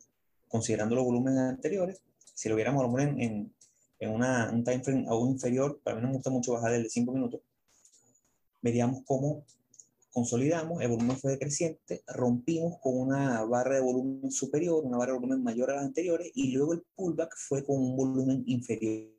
[0.49, 2.01] considerando los volúmenes anteriores.
[2.35, 3.53] Si lo viéramos a lo en, en,
[3.99, 6.85] en una, un time frame aún inferior, para mí no me gusta mucho bajar el
[6.85, 7.41] de 5 minutos,
[8.63, 9.45] veríamos cómo
[10.17, 15.19] consolidamos, el volumen fue decreciente, rompimos con una barra de volumen superior, una barra de
[15.19, 19.13] volumen mayor a las anteriores, y luego el pullback fue con un volumen inferior.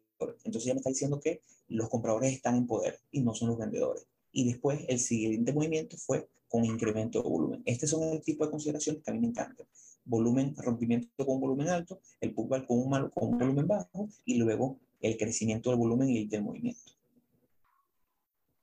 [0.44, 3.60] Entonces ya me está diciendo que los compradores están en poder y no son los
[3.60, 4.08] vendedores.
[4.32, 7.62] Y después el siguiente movimiento fue con incremento de volumen.
[7.68, 9.68] Este son el tipo de consideraciones que a mí me encantan.
[10.04, 14.80] Volumen, rompimiento con volumen alto, el pullback con un, con un volumen bajo y luego
[15.02, 16.92] el crecimiento del volumen y del movimiento.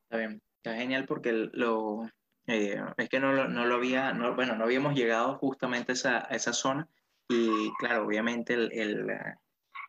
[0.02, 2.08] Está bien, está genial porque lo,
[2.46, 6.18] eh, es que no, no lo había, no, bueno, no habíamos llegado justamente a esa,
[6.30, 6.88] esa zona
[7.28, 8.70] y claro, obviamente el,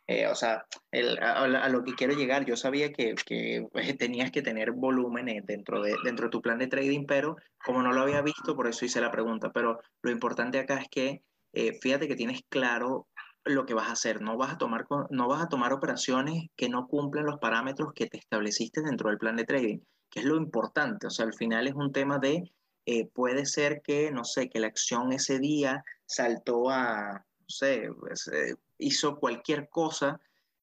[0.08, 4.42] eh, o sea, el, a, lo que quiero llegar, yo sabía que, que tenías que
[4.42, 8.22] tener volúmenes dentro de, dentro de tu plan de trading, pero como no lo había
[8.22, 12.16] visto, por eso hice la pregunta, pero lo importante acá es que eh, fíjate que
[12.16, 13.08] tienes claro
[13.44, 16.70] lo que vas a hacer, no vas a, tomar, no vas a tomar operaciones que
[16.70, 19.80] no cumplen los parámetros que te estableciste dentro del plan de trading
[20.16, 21.08] es lo importante.
[21.08, 22.52] O sea, al final es un tema de,
[22.86, 27.90] eh, puede ser que, no sé, que la acción ese día saltó a, no sé,
[28.00, 30.20] pues, eh, hizo cualquier cosa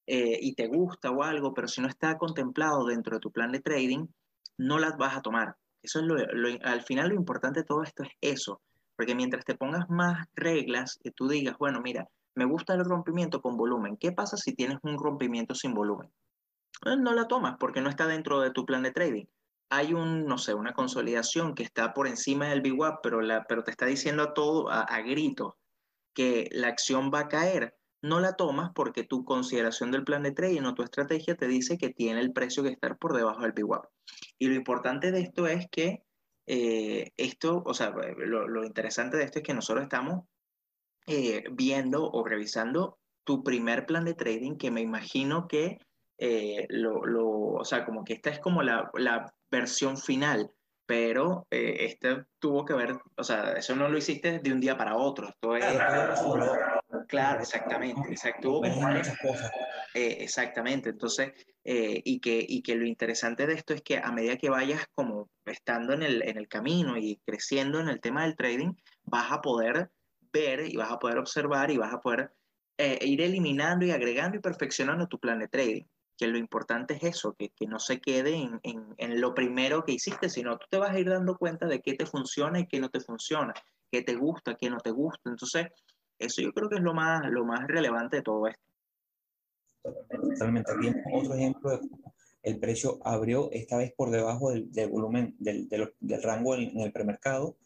[0.07, 3.51] eh, y te gusta o algo, pero si no está contemplado dentro de tu plan
[3.51, 4.07] de trading,
[4.57, 5.55] no las vas a tomar.
[5.81, 6.15] Eso es lo,
[6.63, 8.61] al final lo importante de todo esto es eso,
[8.95, 13.41] porque mientras te pongas más reglas, que tú digas, bueno, mira, me gusta el rompimiento
[13.41, 16.11] con volumen, ¿qué pasa si tienes un rompimiento sin volumen?
[16.85, 19.25] No la tomas porque no está dentro de tu plan de trading
[19.69, 23.63] hay un, no sé, una consolidación que está por encima del VWAP, pero, la, pero
[23.63, 25.53] te está diciendo a todo, a, a gritos,
[26.13, 30.31] que la acción va a caer, no la tomas porque tu consideración del plan de
[30.31, 33.53] trading o tu estrategia te dice que tiene el precio que estar por debajo del
[33.53, 33.85] VWAP.
[34.37, 36.03] Y lo importante de esto es que
[36.45, 40.25] eh, esto, o sea, lo, lo, interesante de esto es que nosotros estamos
[41.07, 45.79] eh, viendo o revisando tu primer plan de trading que me imagino que
[46.17, 50.51] eh, lo, lo, o sea, como que esta es como la, la versión final,
[50.87, 54.75] pero eh, este tuvo que ver, o sea, eso no lo hiciste de un día
[54.75, 55.63] para otro, esto es...
[57.07, 58.61] Claro, exactamente, exacto.
[59.93, 64.11] Eh, exactamente, entonces, eh, y, que, y que lo interesante de esto es que a
[64.11, 68.23] medida que vayas como estando en el, en el camino y creciendo en el tema
[68.23, 69.91] del trading, vas a poder
[70.31, 72.31] ver y vas a poder observar y vas a poder
[73.01, 75.85] ir eliminando y agregando y perfeccionando tu plan de trading
[76.23, 79.83] que lo importante es eso, que, que no se quede en, en, en, lo primero
[79.83, 82.65] que hiciste, sino tú te vas a ir dando cuenta de qué te funciona y
[82.65, 83.53] qué no te funciona,
[83.91, 85.29] qué te gusta, qué no te gusta.
[85.29, 85.67] Entonces,
[86.17, 88.63] eso yo creo que es lo más, lo más relevante de todo esto.
[90.09, 90.71] Totalmente.
[90.71, 91.89] Aquí otro ejemplo de
[92.43, 96.79] el precio abrió esta vez por debajo del, del volumen, del, del, del, rango en,
[96.79, 97.57] el premercado.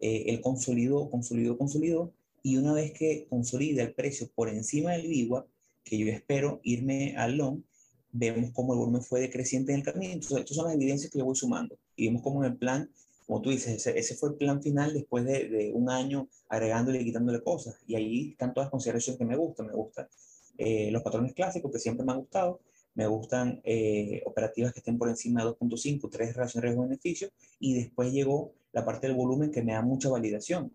[0.00, 2.14] Eh, el consolidó, consolidó, consolidó.
[2.42, 5.46] Y una vez que consolida el precio por encima del VIWA,
[5.84, 7.67] que yo espero irme al long,
[8.12, 10.12] vemos cómo el volumen fue decreciente en el camino.
[10.14, 11.78] Entonces, estas son las evidencias que yo voy sumando.
[11.96, 12.90] Y vemos cómo en el plan,
[13.26, 17.04] como tú dices, ese, fue el plan final después de, de, un año agregándole y
[17.04, 17.76] quitándole cosas.
[17.86, 19.66] Y ahí están todas las consideraciones que me gustan.
[19.66, 20.08] Me gustan
[20.56, 22.60] eh, los patrones clásicos que siempre me han gustado.
[22.94, 27.28] Me gustan eh, operativas que estén por encima de 2.5, 3 relación riesgo-beneficio.
[27.60, 30.72] Y después llegó la parte del volumen que me da mucha validación.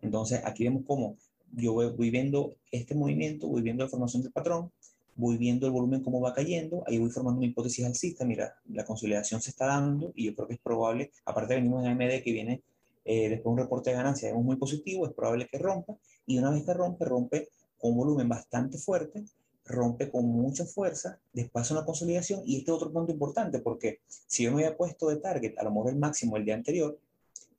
[0.00, 1.16] Entonces, aquí vemos cómo
[1.52, 4.70] yo voy viendo este movimiento, voy viendo la formación del patrón,
[5.16, 8.84] voy viendo el volumen cómo va cayendo, ahí voy formando una hipótesis alcista, mira, la
[8.84, 12.32] consolidación se está dando y yo creo que es probable, aparte venimos de AMD que
[12.32, 12.62] viene
[13.04, 16.50] eh, después un reporte de ganancias, es muy positivo, es probable que rompa, y una
[16.50, 17.48] vez que rompe, rompe
[17.78, 19.24] con un volumen bastante fuerte,
[19.64, 24.00] rompe con mucha fuerza, después hace una consolidación, y este es otro punto importante, porque
[24.26, 26.98] si yo me había puesto de target a lo mejor el máximo el día anterior,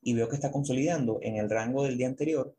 [0.04, 2.54] y veo que está consolidando en el rango del día anterior,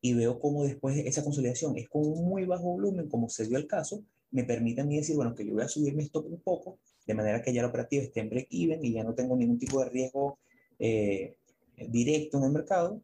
[0.00, 3.58] y veo cómo después esa consolidación es con un muy bajo volumen, como se dio
[3.58, 6.26] el caso, me permite a mí decir, bueno, que yo voy a subir mi stop
[6.26, 9.36] un poco, de manera que ya la operativa esté en break-even y ya no tengo
[9.36, 10.38] ningún tipo de riesgo
[10.78, 11.36] eh,
[11.88, 13.02] directo en el mercado,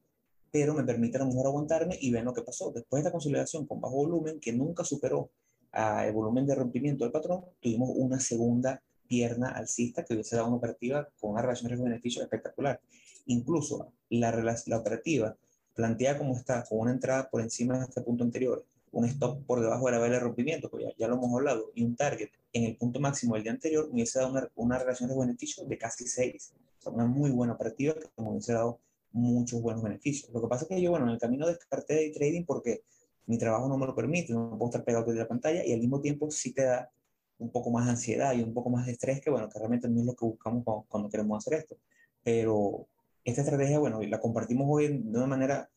[0.50, 2.70] pero me permite a lo mejor aguantarme y ver lo que pasó.
[2.72, 5.30] Después de esta consolidación con bajo volumen, que nunca superó
[5.72, 10.56] al volumen de rompimiento del patrón, tuvimos una segunda pierna alcista que hubiese dado una
[10.56, 12.80] operativa con una relación de beneficio espectacular.
[13.26, 14.30] Incluso la,
[14.78, 15.36] operativa
[15.74, 18.64] plantea como está, con una entrada por encima de este punto anterior,
[18.96, 21.70] un stop por debajo de la vela de rompimiento, pues ya, ya, lo hemos hablado,
[21.74, 24.78] y un target en el punto máximo del día anterior, me hubiese dado una, una
[24.78, 26.54] relación de beneficio de casi 6.
[26.78, 28.80] O sea, una muy buena operativa que me hubiese dado
[29.12, 30.32] muchos buenos beneficios.
[30.32, 32.84] Lo que pasa es que yo, bueno, en el camino descarté de trading porque
[33.26, 35.80] mi trabajo no me lo permite, no puedo estar pegado de la pantalla y al
[35.80, 36.90] mismo tiempo sí te da
[37.38, 39.88] un poco más de ansiedad y un poco más de estrés que, bueno, que realmente
[39.88, 41.76] no es lo que buscamos cuando, queremos hacer esto.
[42.22, 42.86] Pero
[43.24, 45.68] esta estrategia, bueno, la compartimos hoy de una manera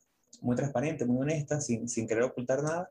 [0.41, 2.89] muy transparente, muy honesta, sin, sin querer ocultar nada,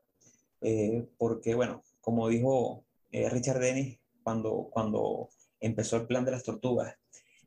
[0.61, 6.43] eh, porque, bueno, como dijo eh, Richard Dennis cuando, cuando empezó el plan de las
[6.43, 6.95] tortugas,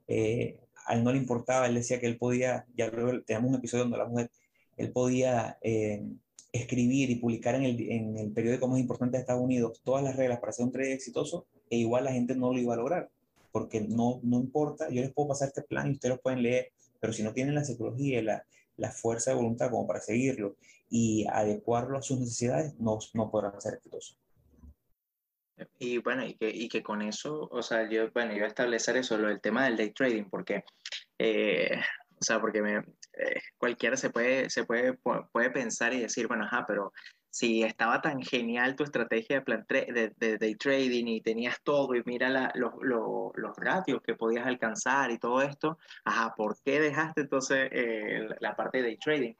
[0.08, 3.56] eh, a él no le importaba, él decía que él podía, ya luego tenemos un
[3.56, 4.30] episodio donde hablamos de
[4.78, 5.58] él podía
[6.50, 10.16] escribir y publicar en el, en el periódico más importante de Estados Unidos todas las
[10.16, 13.10] reglas para hacer un trade exitoso, e igual la gente no lo iba a lograr,
[13.52, 16.72] porque no, no importa, yo les puedo pasar este plan y ustedes lo pueden leer,
[17.00, 18.44] pero si no tienen la psicología la,
[18.82, 20.56] la fuerza de voluntad como para seguirlo
[20.90, 24.18] y adecuarlo a sus necesidades, no, no podrán ser exitosos.
[25.78, 28.96] Y bueno, y que, y que con eso, o sea, yo, bueno, iba a establecer
[28.96, 30.64] eso, lo del tema del day trading, porque,
[31.18, 31.80] eh,
[32.20, 34.98] o sea, porque me, eh, cualquiera se puede, se puede,
[35.32, 36.92] puede pensar y decir, bueno, ajá, pero
[37.32, 41.94] si estaba tan genial tu estrategia de, plan de, de, day trading y tenías todo
[41.94, 47.22] y mira los, los, ratios que podías alcanzar y todo esto, ajá, ¿por qué dejaste
[47.22, 49.32] entonces eh, la parte de day trading?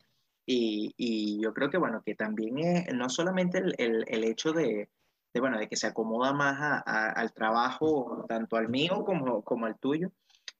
[0.46, 4.52] Y, y, yo creo que, bueno, que también es no solamente el, el, el hecho
[4.52, 4.88] de,
[5.34, 9.66] de, bueno, de que se acomoda más a, al trabajo, tanto al mío como, como
[9.66, 10.12] al tuyo,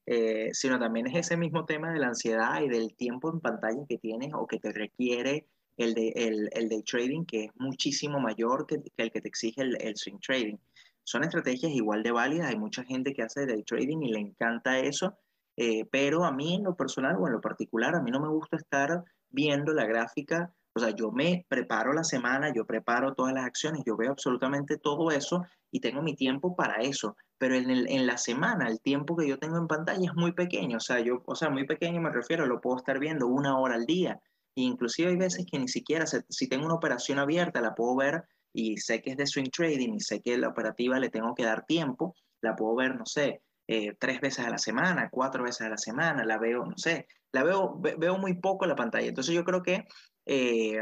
[0.05, 3.87] eh, sino también es ese mismo tema de la ansiedad y del tiempo en pantalla
[3.89, 8.21] que tienes o que te requiere el, de, el, el day trading, que es muchísimo
[8.21, 10.57] mayor que, que el que te exige el, el, swing trading.
[11.05, 14.79] Son estrategias igual de válidas, hay mucha gente que hace day trading y le encanta
[14.79, 15.17] eso,
[15.57, 18.29] eh, pero a mí en lo personal o en lo particular, a mí no me
[18.29, 23.35] gusta estar viendo la gráfica, o sea, yo me preparo la semana, yo preparo todas
[23.35, 27.71] las acciones, yo veo absolutamente todo eso y tengo mi tiempo para eso, pero en,
[27.71, 30.81] el, en, la semana el tiempo que yo tengo en pantalla es muy pequeño, o
[30.81, 33.85] sea, yo, o sea, muy pequeño me refiero, lo puedo estar viendo una hora al
[33.85, 34.21] día,
[34.55, 38.77] inclusive hay veces que ni siquiera, si tengo una operación abierta, la puedo ver y
[38.79, 41.65] sé que es de swing trading y sé que la operativa le tengo que dar
[41.65, 45.71] tiempo, la puedo ver, no sé, eh, tres veces a la semana, cuatro veces a
[45.71, 49.09] la semana, la veo, no sé, la veo, veo muy poco la pantalla.
[49.09, 49.87] Entonces yo creo que
[50.27, 50.79] eh,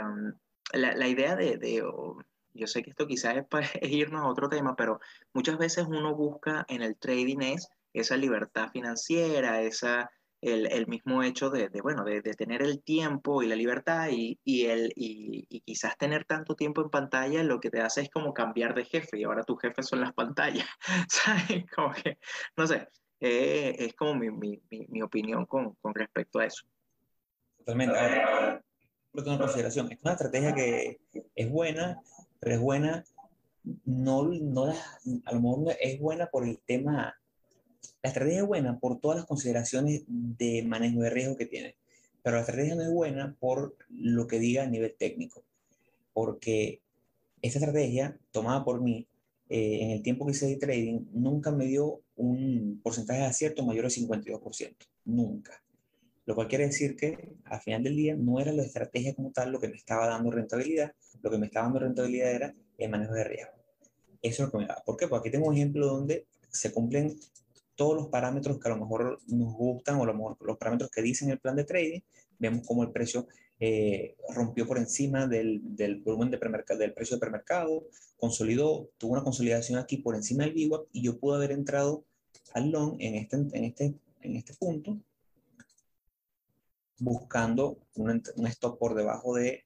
[0.73, 1.83] la, la, idea de, de
[2.55, 5.01] yo sé que esto quizás es para irnos a otro tema, pero
[5.33, 11.23] muchas veces uno busca en el trading es esa libertad financiera, esa, el, el mismo
[11.23, 14.93] hecho de, de bueno, de, de, tener el tiempo y la libertad y, y el,
[14.97, 18.75] y, y, quizás tener tanto tiempo en pantalla lo que te hace es como cambiar
[18.75, 20.67] de jefe y ahora tu jefe son las pantallas,
[21.09, 21.65] ¿sabes?
[21.75, 22.19] Como que,
[22.57, 22.89] no sé,
[23.21, 26.65] eh, es como mi, mi, mi, opinión con, con respecto a eso.
[27.59, 27.99] Totalmente.
[27.99, 28.65] Ahora,
[29.13, 29.93] una consideración.
[29.93, 31.01] Es una estrategia que
[31.35, 32.01] es buena,
[32.39, 33.05] pero es buena,
[33.85, 37.20] no, no a lo mejor es buena por el tema,
[38.03, 41.77] la estrategia es buena por todas las consideraciones de manejo de riesgo que tiene,
[42.23, 45.45] pero la estrategia no es buena por lo que diga a nivel técnico,
[46.13, 46.81] porque
[47.43, 49.07] esta estrategia tomada por mí
[49.49, 53.65] eh, en el tiempo que hice de trading nunca me dio un porcentaje de acierto
[53.65, 55.63] mayor al 52%, nunca.
[56.27, 59.51] Lo cual quiere decir que al final del día no era la estrategia como tal
[59.51, 63.15] lo que me estaba dando rentabilidad, lo que me estaba dando rentabilidad era el manejo
[63.15, 63.53] de riesgo.
[64.23, 64.83] Eso es lo que me da.
[64.87, 65.09] ¿Por qué?
[65.09, 67.19] Porque aquí tengo un ejemplo donde se cumplen
[67.81, 70.91] todos los parámetros que a lo mejor nos gustan o a lo mejor los parámetros
[70.91, 72.01] que dicen el plan de trading.
[72.39, 73.27] Vemos cómo el precio
[73.59, 76.39] eh, rompió por encima del, del volumen de
[76.77, 77.87] del precio de premercado,
[78.19, 82.05] consolidó, tuvo una consolidación aquí por encima del VWAP y yo pude haber entrado
[82.53, 84.99] al long en este, en este, en este punto
[86.99, 89.65] buscando un, un stop por debajo de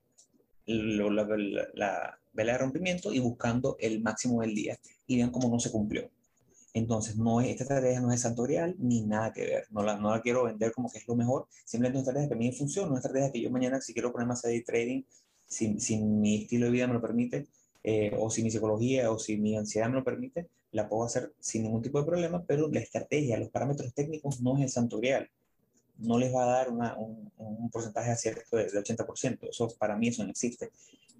[0.66, 4.78] la, la, la, vela de rompimiento y buscando el máximo del día.
[5.08, 6.08] Y vean cómo no se cumplió.
[6.74, 9.66] Entonces, no es, esta estrategia no es santorial ni nada que ver.
[9.70, 11.46] No la, no la quiero vender como que es lo mejor.
[11.64, 14.12] Simplemente una estrategia que a mí me funciona, una estrategia que yo mañana, si quiero
[14.12, 15.02] poner más de trading,
[15.46, 17.46] si, si, mi estilo de vida me lo permite,
[17.82, 21.32] eh, o si mi psicología o si mi ansiedad me lo permite, la puedo hacer
[21.38, 25.30] sin ningún tipo de problema, pero la estrategia, los parámetros técnicos no es el santorial
[25.98, 29.48] no les va a dar una, un, un, porcentaje de acierto del 80%.
[29.50, 30.70] Eso para mí eso no existe.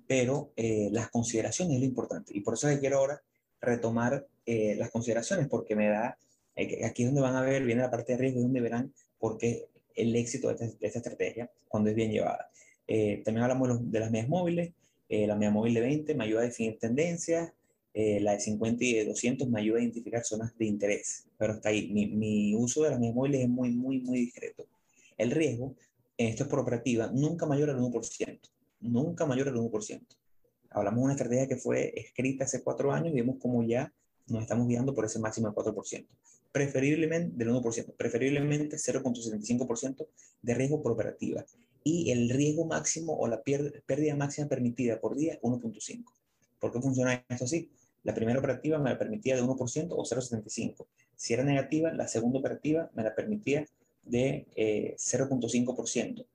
[0.07, 2.37] Pero eh, las consideraciones es lo importante.
[2.37, 3.23] Y por eso es que quiero ahora
[3.65, 6.19] retomar eh, las consideraciones, porque me da,
[6.57, 9.39] eh, aquí es donde van a ver, viene la parte de riesgo, donde verán por
[9.39, 12.51] qué el éxito de de esta estrategia cuando es bien llevada.
[13.25, 14.73] también hablamos de, los, de las medias móviles.
[15.09, 17.53] la media móvil de 20 me ayuda a definir tendencias,
[17.97, 21.55] eh, la de 50 y de 200 me ayuda a identificar zonas de interés, pero
[21.55, 21.93] está ahí.
[21.93, 24.67] Mi, mi uso de las mías móviles es muy, muy, muy discreto.
[25.17, 25.77] El riesgo,
[26.19, 28.41] esto es por operativa, nunca mayor al 1%.
[28.81, 30.01] Nunca mayor al 1%.
[30.75, 33.93] Hablamos de una estrategia que fue escrita hace cuatro años y vemos como ya
[34.27, 36.07] nos estamos guiando por ese máximo del 4%.
[36.51, 40.07] Preferiblemente del 1%, preferiblemente 0.75%
[40.43, 41.45] de riesgo por operativa.
[41.85, 46.05] Y el riesgo máximo o la pérdida máxima permitida por día, 1.5.
[46.59, 47.71] ¿Por qué funciona esto así?
[48.03, 50.87] La primera operativa me la permitía de 1% o 0.75.
[51.15, 53.65] Si era negativa, la segunda operativa me la permitía
[54.03, 56.27] de 0.5% eh,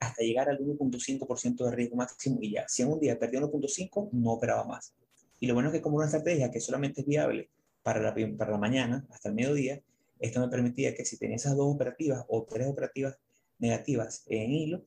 [0.00, 2.68] hasta llegar al 1.5% de riesgo máximo y ya.
[2.68, 4.94] Si en un día perdía 1.5, no operaba más.
[5.40, 7.50] Y lo bueno es que como una estrategia que solamente es viable
[7.82, 9.82] para la, para la mañana hasta el mediodía,
[10.18, 13.18] esto me permitía que si tenía esas dos operativas o tres operativas
[13.58, 14.86] negativas en hilo,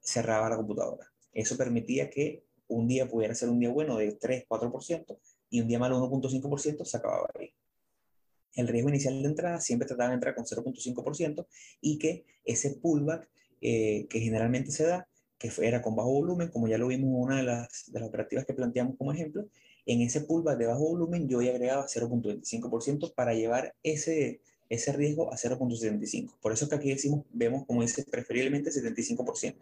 [0.00, 1.12] cerraba la computadora.
[1.32, 5.18] Eso permitía que un día pudiera ser un día bueno de 3, 4%
[5.50, 7.52] y un día malo 1.5% se acababa ahí.
[8.54, 11.46] El riesgo inicial de entrada siempre trataba de entrar con 0.5%
[11.80, 13.28] y que ese pullback
[13.60, 17.14] eh, que generalmente se da, que era con bajo volumen, como ya lo vimos en
[17.14, 19.46] una de las, de las operativas que planteamos como ejemplo,
[19.86, 25.32] en ese pullback de bajo volumen yo ya agregaba 0.25% para llevar ese, ese riesgo
[25.32, 26.34] a 0.75.
[26.40, 29.54] Por eso que aquí decimos, vemos como dice preferiblemente 75%,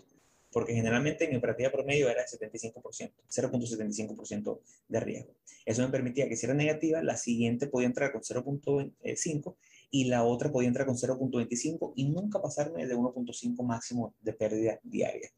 [0.51, 5.35] porque generalmente en operativa promedio era 75%, 0.75% de riesgo.
[5.67, 9.57] Eso me permitía que si era negativa, la siguiente podía entrar con 0.5
[9.95, 14.81] y la otra podía entrar con 0.25 y nunca pasarme de 1.5 máximo de pérdida
[14.83, 15.31] diaria.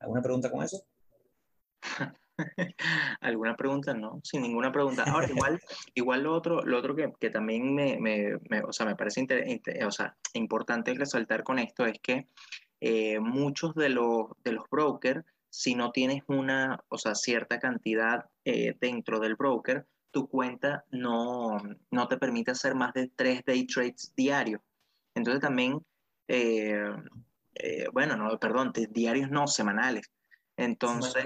[0.00, 0.84] ¿Alguna pregunta con eso?
[3.22, 3.94] ¿Alguna pregunta?
[3.94, 5.04] No, sin ninguna pregunta.
[5.04, 5.58] Ahora, igual,
[5.94, 9.26] igual lo otro, lo otro que, que también me, me, o sea, me parece
[9.86, 12.26] o sea, importante resaltar con esto es que
[12.82, 18.26] eh, muchos de los, de los brokers, si no tienes una, o sea, cierta cantidad
[18.44, 21.56] eh, dentro del broker, tu cuenta no,
[21.90, 24.60] no te permite hacer más de tres day trades diarios.
[25.14, 25.84] Entonces también,
[26.28, 26.84] eh,
[27.92, 30.10] bueno, no, perdón, diarios no, semanales.
[30.56, 31.24] Entonces,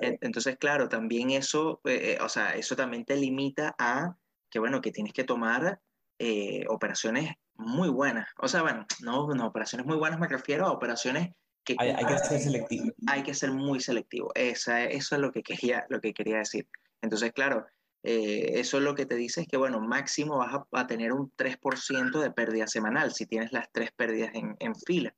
[0.00, 4.16] entonces, claro, también eso, eh, o sea, eso también te limita a
[4.50, 5.78] que, bueno, que tienes que tomar
[6.18, 8.28] eh, operaciones muy buenas.
[8.38, 11.76] O sea, bueno, no, no, operaciones muy buenas me refiero a operaciones que...
[11.78, 12.86] Hay, hay que ser selectivo.
[13.08, 14.30] Hay que ser muy selectivo.
[14.34, 16.66] Esa, eso es lo que quería, lo que quería decir.
[17.02, 17.66] Entonces, claro,
[18.02, 21.30] eh, eso es lo que te dice es que, bueno, máximo vas a, tener un
[21.36, 25.14] 3% de pérdida semanal si tienes las tres pérdidas en, en fila.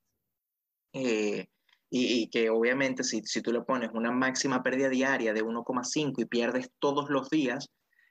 [0.93, 1.47] Eh,
[1.91, 6.25] y, que obviamente si, si tú le pones una máxima pérdida diaria de 1,5 y
[6.25, 7.71] pierdes todos los días,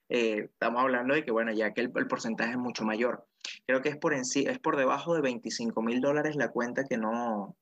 [0.09, 3.27] eh, estamos hablando de que, bueno, ya que el, porcentaje es mucho mayor.
[3.65, 6.85] Creo que es por, en sí, es por debajo de 25 mil dólares la cuenta
[6.85, 7.57] que no...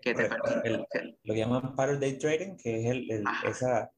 [0.00, 0.86] Que te lo
[1.34, 3.90] que llaman Power Day Trading, que es el, esa,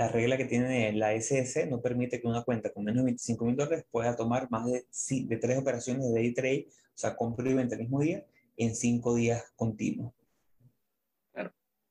[0.00, 3.44] la regla que tiene la SS, no permite que una cuenta con menos de 25
[3.44, 4.86] mil dólares pueda tomar más de,
[5.26, 8.24] de tres operaciones de day trade, o sea, compra y venta el mismo día,
[8.56, 10.14] en cinco días continuos.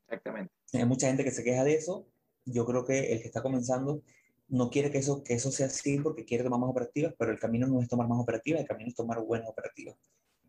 [0.08, 0.52] Exactamente.
[0.74, 2.08] Hay mucha gente que se queja de eso.
[2.46, 4.02] Yo creo que el que está comenzando
[4.48, 7.38] no quiere que eso, que eso sea así porque quiere tomar más operativas, pero el
[7.38, 9.96] camino no es tomar más operativas, el camino es tomar buenas operativas.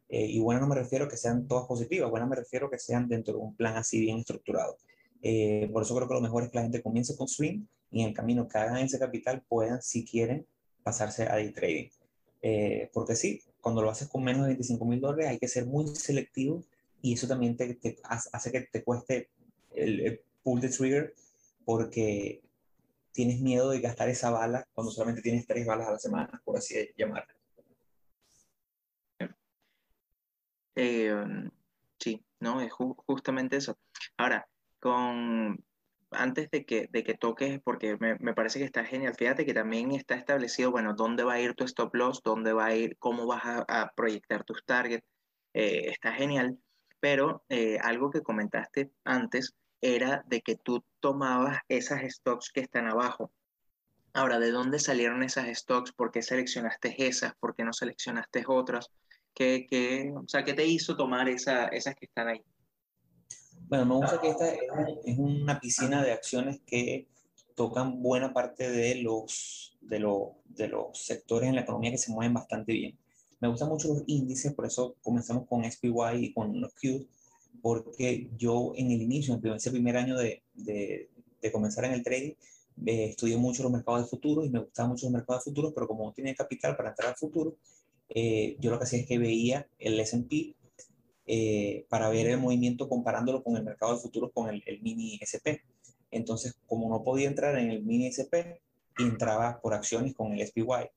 [0.09, 2.71] Eh, y bueno, no me refiero a que sean todas positivas, bueno, me refiero a
[2.71, 4.79] que sean dentro de un plan así bien estructurado.
[5.23, 8.03] Eh, por eso creo que lo mejor es que la gente comience con swing y
[8.03, 10.47] en el camino que hagan ese capital puedan, si quieren,
[10.83, 11.89] pasarse a day trading.
[12.43, 15.67] Eh, porque sí, cuando lo haces con menos de 25 mil dólares hay que ser
[15.67, 16.65] muy selectivo
[17.03, 19.29] y eso también te, te hace que te cueste
[19.75, 21.15] el, pull the trigger
[21.65, 22.43] porque
[23.13, 26.57] tienes miedo de gastar esa bala cuando solamente tienes tres balas a la semana, por
[26.57, 27.35] así llamarlo.
[30.77, 31.15] Eh,
[31.99, 33.77] sí, no, es justamente eso.
[34.17, 34.49] Ahora,
[34.81, 35.65] con
[36.11, 39.55] antes de que, de que toques, porque me, me, parece que está genial, fíjate que
[39.55, 42.97] también está establecido, bueno, dónde va a ir tu stop loss, dónde va a ir,
[42.99, 45.07] cómo vas a, proyectar tus targets,
[45.55, 46.59] eh, está genial,
[47.01, 52.89] pero eh, algo que comentaste antes era de que tú tomabas esas stocks que están
[52.89, 53.33] abajo.
[54.13, 55.93] Ahora, ¿de dónde salieron esas stocks?
[55.93, 57.35] ¿Por qué seleccionaste esas?
[57.37, 58.91] ¿Por qué no seleccionaste otras?
[59.33, 62.45] ¿Qué, qué, o sea, ¿qué te hizo tomar esa, esas que están ahí?
[63.71, 67.07] Bueno, me gusta que esta es una piscina de acciones que
[67.55, 70.05] tocan buena parte de los, de,
[70.47, 72.99] de los sectores en la economía que se mueven bastante bien.
[73.39, 77.07] Me gustan mucho los índices, por eso comenzamos con SPY y con los Qs,
[77.63, 81.09] porque yo en el inicio, en ese primer año de, de,
[81.53, 82.33] comenzar en el trading,
[82.87, 85.73] eh, estudié mucho los mercados de futuros y me gustaban mucho los mercados de futuros,
[85.73, 87.55] pero como no tenía capital para entrar al futuro,
[88.09, 90.57] eh, yo lo que hacía es que veía el S&P
[91.27, 95.19] eh, para ver el movimiento comparándolo con el mercado de futuros con el, el, mini
[95.23, 95.63] SP.
[96.11, 98.61] Entonces, como no podía entrar en el mini SP,
[98.99, 100.91] entraba por acciones con el SPY.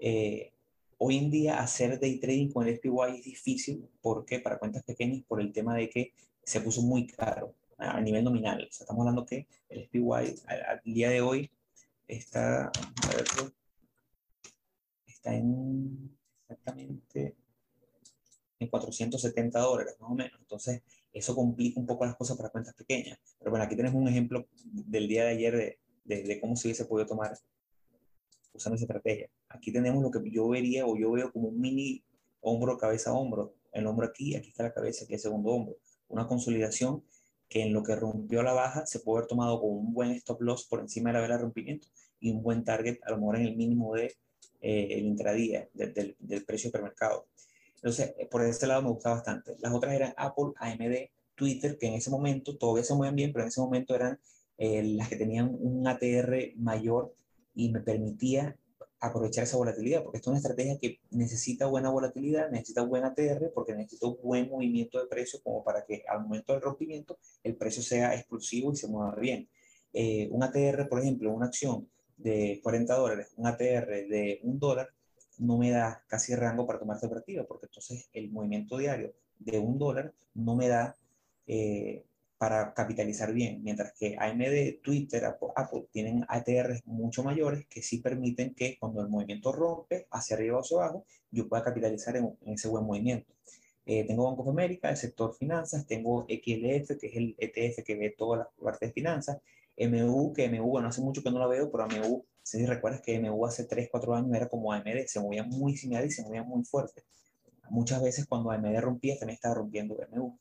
[0.00, 0.52] Eh,
[0.98, 5.22] hoy en día hacer day trading con el SPY es difícil porque para cuentas pequeñas
[5.26, 8.66] por el tema de que se puso muy caro a nivel nominal.
[8.68, 11.50] O sea, estamos hablando que el SPY al, día de hoy
[12.06, 12.72] está,
[15.06, 17.36] está en exactamente
[18.60, 20.38] en 470 dólares, más o menos.
[20.40, 20.82] Entonces,
[21.12, 23.18] eso complica un poco las cosas para cuentas pequeñas.
[23.38, 26.84] Pero bueno, aquí tenemos un ejemplo del día de ayer de, de, cómo se hubiese
[26.84, 27.36] podido tomar
[28.52, 29.30] usando esa estrategia.
[29.48, 32.02] Aquí tenemos lo que yo vería o yo veo como un mini
[32.40, 33.54] hombro, cabeza, hombro.
[33.72, 35.76] El hombro aquí, aquí está la cabeza, aquí el segundo hombro.
[36.08, 37.04] Una consolidación
[37.48, 40.42] que en lo que rompió la baja se puede haber tomado con un buen stop
[40.42, 41.88] loss por encima de la vela de rompimiento
[42.20, 44.16] y un buen target a lo mejor en el mínimo de
[44.60, 47.26] eh, el intradía del, del precio supermercado.
[47.82, 49.56] Entonces, eh, por ese lado me gusta bastante.
[49.60, 53.44] Las otras eran Apple, AMD, Twitter, que en ese momento todavía se mueven bien, pero
[53.44, 54.18] en ese momento eran
[54.58, 57.14] eh, las que tenían un ATR mayor
[57.54, 58.56] y me permitía
[59.00, 63.52] aprovechar esa volatilidad, porque esto es una estrategia que necesita buena volatilidad, necesita buen ATR,
[63.54, 67.82] porque necesita buen movimiento de precio como para que al momento del rompimiento el precio
[67.82, 69.48] sea explosivo y se mueva bien.
[69.92, 74.88] Eh, un ATR, por ejemplo, una acción de 40 dólares, un ATR de un dólar,
[75.38, 79.58] no me da casi rango para tomar esta operativa, porque entonces el movimiento diario de
[79.58, 80.96] un dólar no me da
[81.46, 82.04] eh,
[82.38, 88.54] para capitalizar bien, mientras que AMD, Twitter, Apple, tienen ATRs mucho mayores que sí permiten
[88.54, 92.68] que cuando el movimiento rompe hacia arriba o hacia abajo, yo pueda capitalizar en, ese
[92.68, 93.32] buen movimiento.
[93.86, 97.96] Eh, tengo Banco de América, el sector finanzas, tengo XLF, que es el ETF que
[97.96, 99.38] ve todas las partes de finanzas,
[99.76, 102.24] MU, que MU, bueno, hace mucho que no la veo, pero MU,
[102.56, 106.06] si recuerdas que MU hace 3, 4 años era como AMD, se movía muy similar
[106.06, 107.04] y se movía muy fuerte.
[107.68, 110.38] Muchas veces cuando AMD rompía, también estaba rompiendo MU.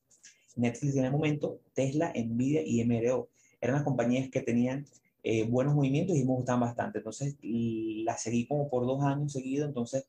[0.56, 3.28] Netflix en el momento, Tesla, Nvidia y MRO.
[3.60, 4.86] Eran las compañías que tenían
[5.22, 7.00] eh, buenos movimientos y me gustaban bastante.
[7.00, 10.08] Entonces las seguí como por dos años seguidos, entonces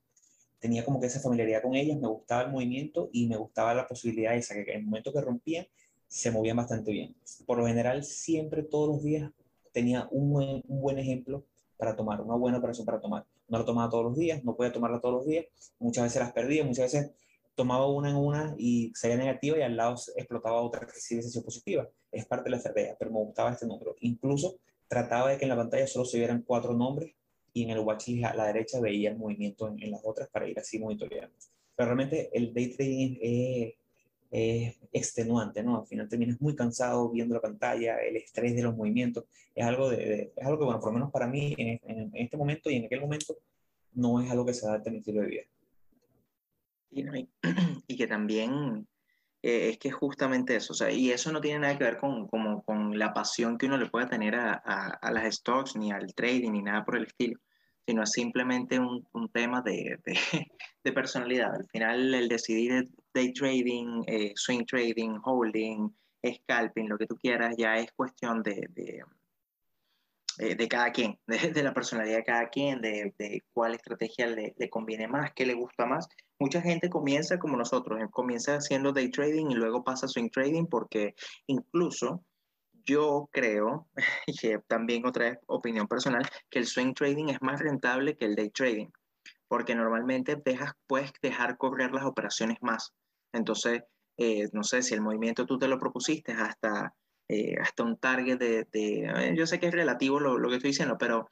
[0.60, 3.88] tenía como que esa familiaridad con ellas, me gustaba el movimiento y me gustaba la
[3.88, 5.66] posibilidad esa, que en el momento que rompían
[6.06, 7.16] se movían bastante bien.
[7.44, 9.32] Por lo general, siempre, todos los días,
[9.72, 11.44] tenía un buen, un buen ejemplo
[11.78, 13.24] para tomar, una buena operación para tomar.
[13.48, 15.46] No la tomaba todos los días, no podía tomarla todos los días,
[15.78, 17.12] muchas veces las perdía, muchas veces
[17.54, 21.30] tomaba una en una y salía negativa y al lado explotaba otra que sí hubiese
[21.30, 21.88] sido positiva.
[22.12, 23.96] Es parte de la estrategia, pero me gustaba este número.
[24.00, 24.58] Incluso
[24.88, 27.14] trataba de que en la pantalla solo se vieran cuatro nombres
[27.52, 30.48] y en el watchlist a la derecha veía el movimiento en, en las otras para
[30.48, 31.34] ir así monitoreando.
[31.74, 33.74] Pero realmente el day trading es,
[34.30, 35.80] es extenuante, ¿no?
[35.80, 39.24] Al final terminas muy cansado viendo la pantalla, el estrés de los movimientos,
[39.54, 42.36] es algo, de, es algo que, bueno, por lo menos para mí en, en, este
[42.36, 43.36] momento y en aquel momento
[43.94, 45.42] no es algo que se adapte a mi estilo de vida.
[46.90, 47.28] Y,
[47.86, 48.86] y que también
[49.42, 51.98] eh, es que es justamente eso, o sea, y eso no tiene nada que ver
[51.98, 55.76] con, como, con la pasión que uno le pueda tener a, a, a, las stocks,
[55.76, 57.40] ni al trading, ni nada por el estilo,
[57.88, 60.12] sino es simplemente un, un tema de, de,
[60.84, 61.54] de, personalidad.
[61.54, 65.88] Al final, el decidir day trading, eh, swing trading, holding,
[66.22, 69.02] scalping, lo que tú quieras, ya es cuestión de, de,
[70.36, 74.68] eh, de cada quien, de, la personalidad de cada quien, de, cuál estrategia le, le,
[74.68, 76.10] conviene más, qué le gusta más.
[76.38, 80.66] Mucha gente comienza como nosotros, eh, comienza haciendo day trading y luego pasa swing trading
[80.66, 81.14] porque
[81.46, 82.22] incluso
[82.88, 83.88] yo creo,
[84.26, 84.36] y
[84.66, 88.88] también otra opinión personal, que el swing trading es más rentable que el day trading,
[89.46, 92.92] porque normalmente dejas, puedes dejar correr las operaciones más.
[93.32, 93.82] Entonces,
[94.16, 96.94] eh, no sé si el movimiento tú te lo propusiste hasta,
[97.28, 100.56] eh, hasta un target de, de eh, yo sé que es relativo lo, lo que
[100.56, 101.28] estoy diciendo, pero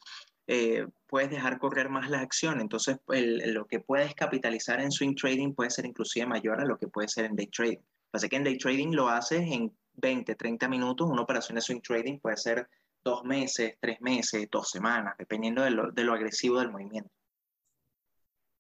[0.46, 2.60] eh, puedes dejar correr más la acción.
[2.60, 6.78] Entonces, el, lo que puedes capitalizar en swing trading puede ser inclusive mayor a lo
[6.78, 7.78] que puede ser en day trading.
[8.10, 11.08] Pasa que en day trading lo haces en 20, 30 minutos.
[11.08, 12.68] Una operación de swing trading puede ser
[13.04, 17.10] dos meses, tres meses, dos semanas, dependiendo de lo, de lo agresivo del movimiento.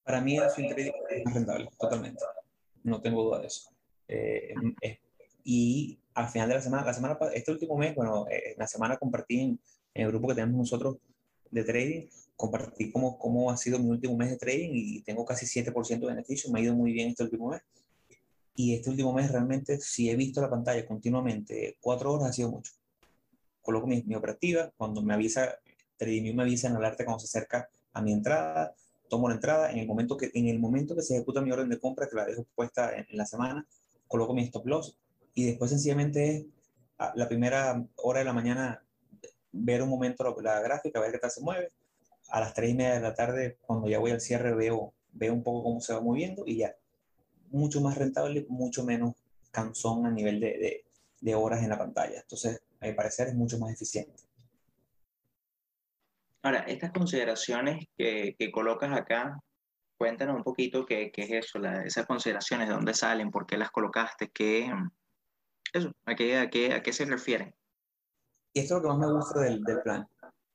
[0.02, 2.22] Para mí el swing trading es rentable, totalmente
[2.86, 3.70] no tengo duda de eso.
[4.08, 4.54] Eh,
[5.44, 8.96] y al final de la semana, la semana, este último mes, bueno, eh, la semana
[8.96, 9.60] compartí en,
[9.94, 10.98] el grupo que tenemos nosotros
[11.50, 12.06] de trading,
[12.36, 16.06] compartí cómo, cómo ha sido mi último mes de trading y tengo casi 7% de
[16.06, 17.62] beneficio, me ha ido muy bien este último mes.
[18.56, 22.50] Y este último mes realmente, si he visto la pantalla continuamente cuatro horas, ha sido
[22.50, 22.72] mucho.
[23.62, 25.58] Coloco mi, mi operativa, cuando me avisa,
[25.98, 28.74] TradingView me avisa en alerta cuando se acerca a mi entrada,
[29.08, 31.68] tomo la entrada, en el momento que, en el momento que se ejecuta mi orden
[31.68, 33.66] de compra, que la dejo puesta en, la semana,
[34.08, 34.98] coloco mi stop loss
[35.34, 36.46] y después sencillamente
[37.14, 38.82] la primera hora de la mañana
[39.52, 41.72] ver un momento la, gráfica, ver qué tal se mueve.
[42.28, 45.32] A las tres y media de la tarde, cuando ya voy al cierre, veo, veo
[45.32, 46.74] un poco cómo se va moviendo y ya.
[47.50, 49.14] Mucho más rentable, mucho menos
[49.50, 50.84] cansón a nivel de, de,
[51.20, 52.20] de horas en la pantalla.
[52.20, 54.22] Entonces, a mi parecer, es mucho más eficiente.
[56.42, 59.40] Ahora, estas consideraciones que, que colocas acá,
[59.98, 63.56] cuéntanos un poquito qué, qué es eso, la, esas consideraciones, de dónde salen, por qué
[63.56, 64.70] las colocaste, qué,
[65.72, 67.54] eso, a qué, a qué, a qué se refieren.
[68.52, 70.06] Y esto es lo que más me gusta del, del plan,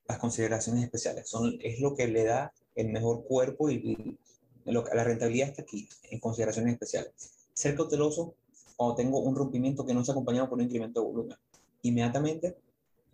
[0.07, 1.29] las consideraciones especiales.
[1.29, 4.17] Son, es lo que le da el mejor cuerpo y,
[4.65, 7.13] lo, la rentabilidad está aquí, en consideraciones especiales.
[7.53, 8.35] Ser cauteloso
[8.75, 11.37] cuando tengo un rompimiento que no se acompañado por un incremento de volumen.
[11.83, 12.57] Inmediatamente,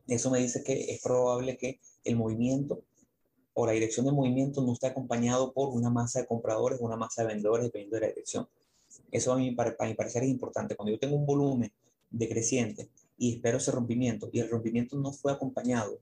[0.07, 2.83] eso me dice que es probable que el movimiento
[3.53, 6.95] o la dirección del movimiento no esté acompañado por una masa de compradores o una
[6.95, 8.47] masa de vendedores dependiendo de la dirección.
[9.11, 10.75] Eso a mí, para, mi parecer es importante.
[10.75, 11.71] Cuando yo tengo un volumen
[12.09, 15.99] decreciente y espero ese rompimiento y el rompimiento no fue acompañado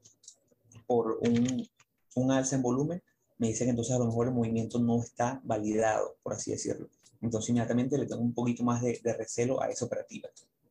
[0.86, 1.68] por un,
[2.16, 3.02] un alza en volumen,
[3.38, 6.90] me dice que entonces a lo mejor el movimiento no está validado, por así decirlo.
[7.22, 10.30] Entonces inmediatamente le tengo un poquito más de, de recelo a esa operativa.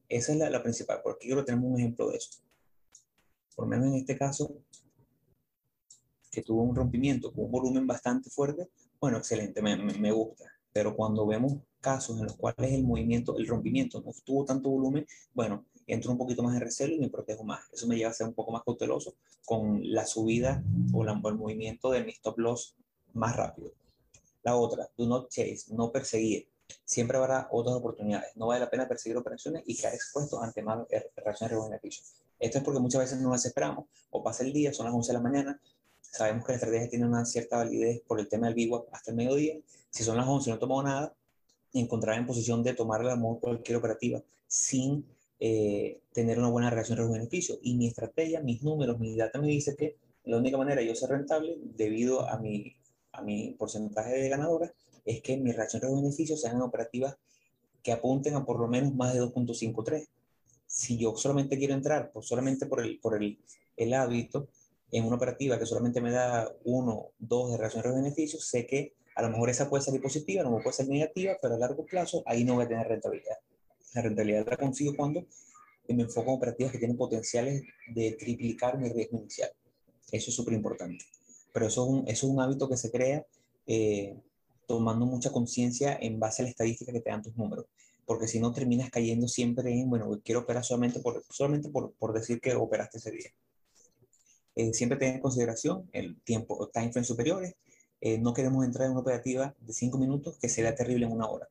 [0.08, 2.40] Esa es la, la principal, porque quiero tener un ejemplo de eso.
[3.54, 4.54] Por lo menos en este caso,
[6.30, 8.68] que tuvo un rompimiento con un volumen bastante fuerte,
[9.00, 10.44] bueno, excelente, me, me, me gusta.
[10.72, 15.06] Pero cuando vemos casos en los cuales el movimiento, el rompimiento no tuvo tanto volumen,
[15.32, 17.62] bueno, entro un poquito más en recelo y me protejo más.
[17.72, 19.14] Eso me lleva a ser un poco más cauteloso
[19.44, 20.62] con la subida
[20.92, 22.76] o, el movimiento de mi stop loss
[23.12, 23.72] más rápido.
[24.42, 26.48] La otra, do not chase, no perseguir.
[26.84, 28.36] Siempre habrá otras oportunidades.
[28.36, 32.04] No vale la pena perseguir operaciones y caer expuesto ante malas reacciones de beneficio.
[32.38, 35.14] Esto es porque muchas veces nos desesperamos o pasa el día, son las 11 de
[35.14, 35.60] la mañana,
[36.00, 39.16] sabemos que la estrategia tiene una cierta validez por el tema del VWAP hasta el
[39.16, 39.58] mediodía.
[39.90, 41.14] Si son las 11 y no tomamos nada,
[41.72, 45.04] encontrar en posición de tomar la mejor cualquier operativa sin
[45.40, 47.58] eh, tener una buena relación riesgo-beneficio.
[47.62, 50.94] Y mi estrategia, mis números, mi data me dice que la única manera de yo
[50.94, 52.76] ser rentable, debido a mi,
[53.12, 54.72] a mi porcentaje de ganadoras,
[55.04, 57.16] es que mi relación riesgo-beneficio sean operativas
[57.82, 60.08] que apunten a por lo menos más de 2.53.
[60.66, 63.38] Si yo solamente quiero entrar, por, solamente por, el, por el,
[63.76, 64.48] el hábito,
[64.90, 69.22] en una operativa que solamente me da uno, dos de relación riesgo-beneficio, sé que a
[69.22, 72.44] lo mejor esa puede salir positiva, no puede ser negativa, pero a largo plazo ahí
[72.44, 73.36] no voy a tener rentabilidad.
[73.94, 75.24] La rentabilidad la consigo cuando
[75.88, 77.62] me enfoco en operativas que tienen potenciales
[77.94, 79.50] de triplicar mi riesgo inicial.
[80.10, 81.04] Eso es súper importante.
[81.52, 83.24] Pero eso es, un, eso es un hábito que se crea
[83.66, 84.16] eh,
[84.66, 87.66] tomando mucha conciencia en base a la estadística que te dan tus números.
[88.04, 92.12] Porque si no, terminas cayendo siempre en, bueno, quiero operar solamente por, solamente por, por
[92.12, 93.30] decir que operaste ese día.
[94.56, 97.54] Eh, siempre tener en consideración el tiempo, time frame superiores.
[98.00, 101.28] Eh, no queremos entrar en una operativa de 5 minutos que sea terrible en una
[101.28, 101.48] hora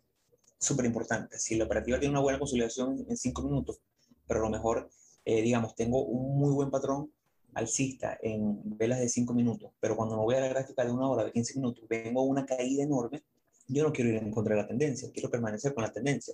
[0.63, 1.37] súper importante.
[1.39, 3.79] Si la operativa tiene una buena consolidación en cinco minutos,
[4.27, 4.89] pero a lo mejor,
[5.25, 7.11] eh, digamos, tengo un muy buen patrón
[7.53, 11.07] alcista en velas de cinco minutos, pero cuando me voy a la gráfica de una
[11.07, 13.23] hora, de 15 minutos, vengo una caída enorme,
[13.67, 16.33] yo no quiero ir en contra de la tendencia, quiero permanecer con la tendencia.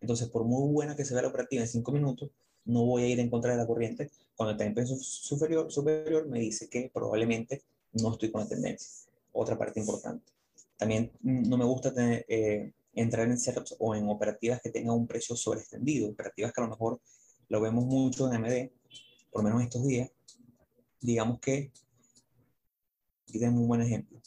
[0.00, 2.30] Entonces, por muy buena que se vea la operativa en cinco minutos,
[2.64, 4.10] no voy a ir en contra de la corriente.
[4.36, 7.62] Cuando está en peso superior, superior, me dice que probablemente
[7.92, 9.10] no estoy con la tendencia.
[9.32, 10.32] Otra parte importante.
[10.76, 14.96] También mm, no me gusta tener, eh, entrar en setups o en operativas que tengan
[14.96, 17.00] un precio sobreextendido, operativas que a lo mejor
[17.48, 18.70] lo vemos mucho en MD,
[19.30, 20.10] por lo menos estos días,
[21.00, 21.72] digamos que,
[23.28, 24.20] aquí tenemos un buen ejemplo.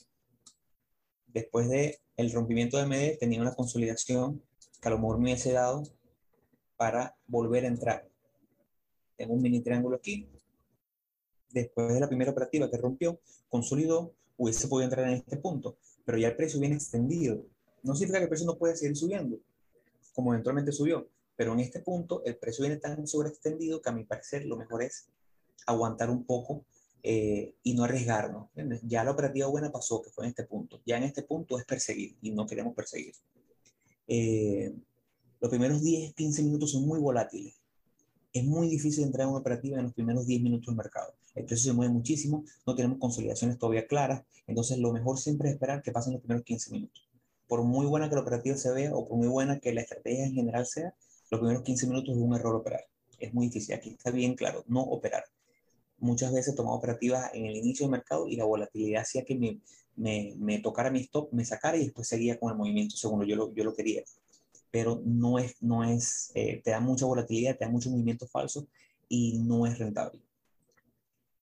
[1.28, 4.42] Después de el rompimiento de MD tenía una consolidación
[4.82, 5.84] que a lo mejor me hubiese dado
[6.78, 8.08] para volver a entrar.
[9.16, 10.30] Tengo un mini triángulo aquí.
[11.50, 16.18] Después de la primera operativa que rompió, consolidó, hubiese podido entrar en este punto, pero
[16.18, 17.46] ya el precio viene extendido
[17.84, 19.38] no significa que el precio no puede seguir subiendo,
[20.14, 24.06] como eventualmente subió, pero en este punto el precio viene tan sobreextendido que a mi
[24.06, 25.08] parecer lo mejor es
[25.66, 26.66] aguantar un poco
[27.02, 28.50] eh, y no arriesgarnos.
[28.84, 30.82] Ya la operativa buena pasó, que fue en este punto.
[30.86, 33.14] Ya en este punto es perseguir y no queremos perseguir.
[34.08, 34.74] Eh,
[35.42, 37.56] los primeros 10, 15 minutos son muy volátiles.
[38.32, 41.14] Es muy difícil entrar en una operativa en los primeros 10 minutos del mercado.
[41.36, 45.56] El precio se mueve muchísimo, no tenemos consolidaciones todavía claras, entonces lo mejor siempre es
[45.56, 47.13] esperar que pasen los primeros 15 minutos
[47.48, 50.26] por muy buena que la operativa se vea o por muy buena que la estrategia
[50.26, 50.96] en general sea,
[51.30, 52.86] los primeros 15 minutos es un error operar.
[53.20, 53.76] Es muy difícil.
[53.76, 55.24] Aquí está bien claro, no operar.
[55.98, 59.62] Muchas veces tomaba operativas en el inicio del mercado y la volatilidad hacía que me,
[59.96, 63.36] me, me tocara mi stop, me sacara y después seguía con el movimiento según yo
[63.36, 64.04] lo, yo lo quería.
[64.72, 68.68] Pero no es, no es eh, te da mucha volatilidad, te da mucho movimiento falso
[69.08, 70.22] y no es rentable.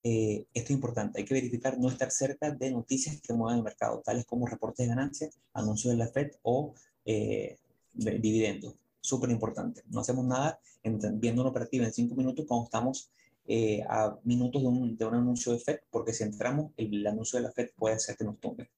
[0.03, 3.63] Eh, esto es importante, hay que verificar no estar cerca de noticias que muevan el
[3.63, 6.73] mercado, tales como reportes de ganancias, anuncios de la Fed o
[7.05, 7.57] eh,
[7.93, 8.75] dividendos.
[8.99, 9.83] Súper importante.
[9.89, 13.11] No hacemos nada viendo una operativa en cinco minutos cuando estamos
[13.47, 17.07] eh, a minutos de un, de un, anuncio de Fed, porque si entramos, el, el,
[17.07, 18.69] anuncio de la Fed puede hacer que nos tumbe.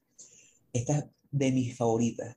[0.71, 2.35] Esta es de mis favoritas.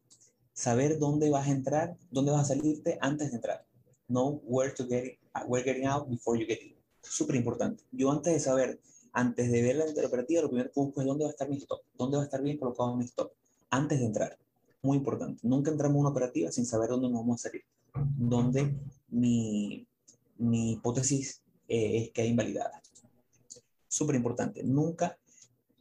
[0.52, 3.64] Saber dónde vas a entrar, dónde vas a salirte antes de entrar.
[4.08, 6.75] Know where to get, where getting out before you get in
[7.08, 7.84] súper importante.
[7.92, 8.80] Yo antes de saber
[9.18, 11.56] Antes de ver la operativa, lo primero que busco es dónde va a estar mi
[11.56, 13.32] stop, dónde va a estar bien colocado mi stop,
[13.70, 14.36] antes de entrar.
[14.82, 15.40] Muy importante.
[15.42, 17.64] Nunca entramos en una operativa sin saber dónde nos vamos a salir,
[18.18, 18.74] dónde
[19.08, 19.86] mi,
[20.36, 22.82] mi hipótesis eh, es que hay invalidada.
[23.88, 24.62] Súper importante.
[24.62, 25.16] Nunca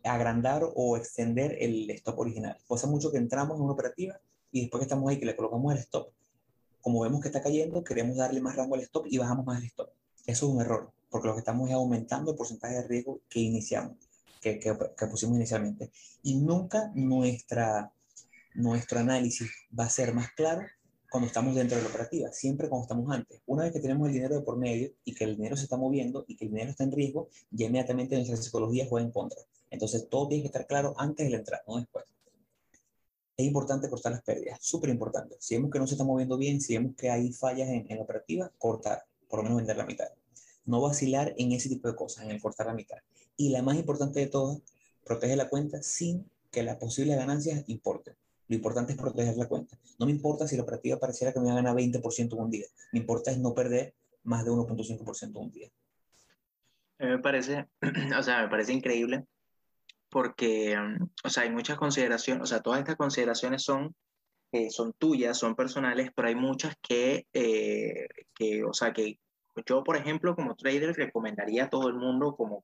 [0.05, 2.55] agrandar o extender el stop original.
[2.69, 4.17] Pasa mucho que entramos en una operativa
[4.53, 6.07] y después que estamos ahí, que le colocamos el stop,
[6.79, 9.65] como vemos que está cayendo, queremos darle más rango al stop y bajamos más el
[9.65, 9.89] stop.
[10.25, 13.39] Eso es un error, porque lo que estamos es aumentando el porcentaje de riesgo que
[13.39, 13.95] iniciamos,
[14.41, 15.89] que, que, que pusimos inicialmente.
[16.23, 17.89] Y nunca nuestra,
[18.53, 19.49] nuestro análisis
[19.79, 20.63] va a ser más claro
[21.09, 23.41] cuando estamos dentro de la operativa, siempre cuando estamos antes.
[23.45, 25.77] Una vez que tenemos el dinero de por medio y que el dinero se está
[25.77, 29.39] moviendo y que el dinero está en riesgo, ya inmediatamente nuestra psicología juega en contra.
[29.69, 32.03] Entonces todo tiene que estar claro antes de la entrada, no después
[33.37, 35.35] es importante cortar las pérdidas, súper importante.
[35.39, 37.97] Si vemos que no se está moviendo bien, si vemos que hay fallas en, en,
[37.97, 40.07] la operativa, cortar, por lo menos vender la mitad.
[40.65, 42.97] No vacilar en ese tipo de cosas, en el cortar la mitad.
[43.37, 44.59] Y la más importante de todas,
[45.03, 48.15] protege la cuenta sin que las posibles ganancias importen.
[48.47, 49.77] Lo importante es proteger la cuenta.
[49.99, 52.49] No me importa si la operativa pareciera que me va a ganar 20% en un
[52.49, 52.65] día.
[52.91, 53.93] Me importa es no perder
[54.23, 55.69] más de 1.5% en un día.
[56.99, 57.67] Me parece,
[58.17, 59.25] o sea, me parece increíble
[60.09, 60.77] porque,
[61.23, 63.93] o sea, hay muchas consideraciones, o sea, todas estas consideraciones son,
[64.53, 69.19] eh, son tuyas, son personales, pero hay muchas que, eh, que, o sea, que
[69.65, 72.63] yo, por ejemplo, como trader, recomendaría a todo el mundo como,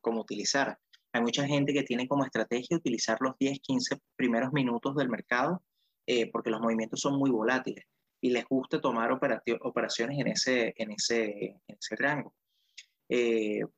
[0.00, 0.78] como, utilizar.
[1.12, 5.62] Hay mucha gente que tiene como estrategia utilizar los 10, 15 primeros minutos del mercado
[6.06, 7.84] eh, porque los movimientos son muy volátiles
[8.20, 12.34] y les gusta tomar operaciones en ese, en ese, en ese rango.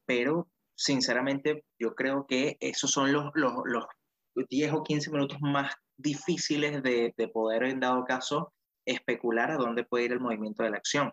[0.05, 5.74] pero sinceramente, yo creo que esos son los, los, los 10 o 15 minutos más
[5.97, 8.53] difíciles de, de, poder, en dado caso,
[8.84, 11.12] especular a dónde puede ir el movimiento de la acción.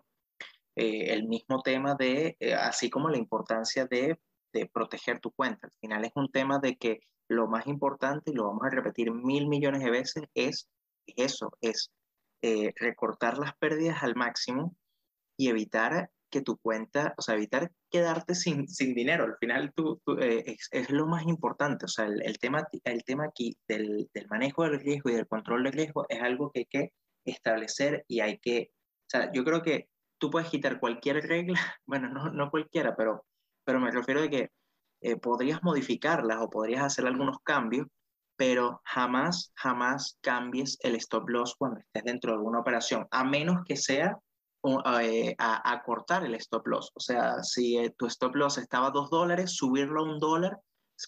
[0.76, 4.20] Eh, el mismo tema de, eh, así como la importancia de,
[4.54, 5.68] de, proteger tu cuenta.
[5.68, 9.12] Al final es un tema de que lo más importante, y lo vamos a repetir
[9.12, 10.68] mil millones de veces, es
[11.06, 11.92] eso, es
[12.42, 14.76] eh, recortar las pérdidas al máximo
[15.38, 19.26] y evitar que tu cuenta, o sea, evitar quedarte sin, sin dinero.
[19.26, 21.86] Al final tú, es, es, lo más importante.
[21.86, 25.28] O sea, el, el, tema, el tema aquí del, del, manejo del riesgo y del
[25.28, 26.94] control del riesgo es algo que hay que
[27.26, 29.90] establecer y hay que, o sea, yo creo que
[30.24, 33.26] tú puedes quitar cualquier regla, bueno, no, no cualquiera, pero,
[33.66, 34.52] pero me refiero a que
[35.02, 37.88] eh, podrías modificarlas o podrías hacer algunos cambios,
[38.38, 43.66] pero jamás, jamás cambies el stop loss cuando estés dentro de alguna operación, a menos
[43.66, 44.18] que sea
[45.02, 46.90] eh, a, a, cortar el stop loss.
[46.96, 50.58] O sea, si eh, tu stop loss estaba a 2 dólares, subirlo a un dólar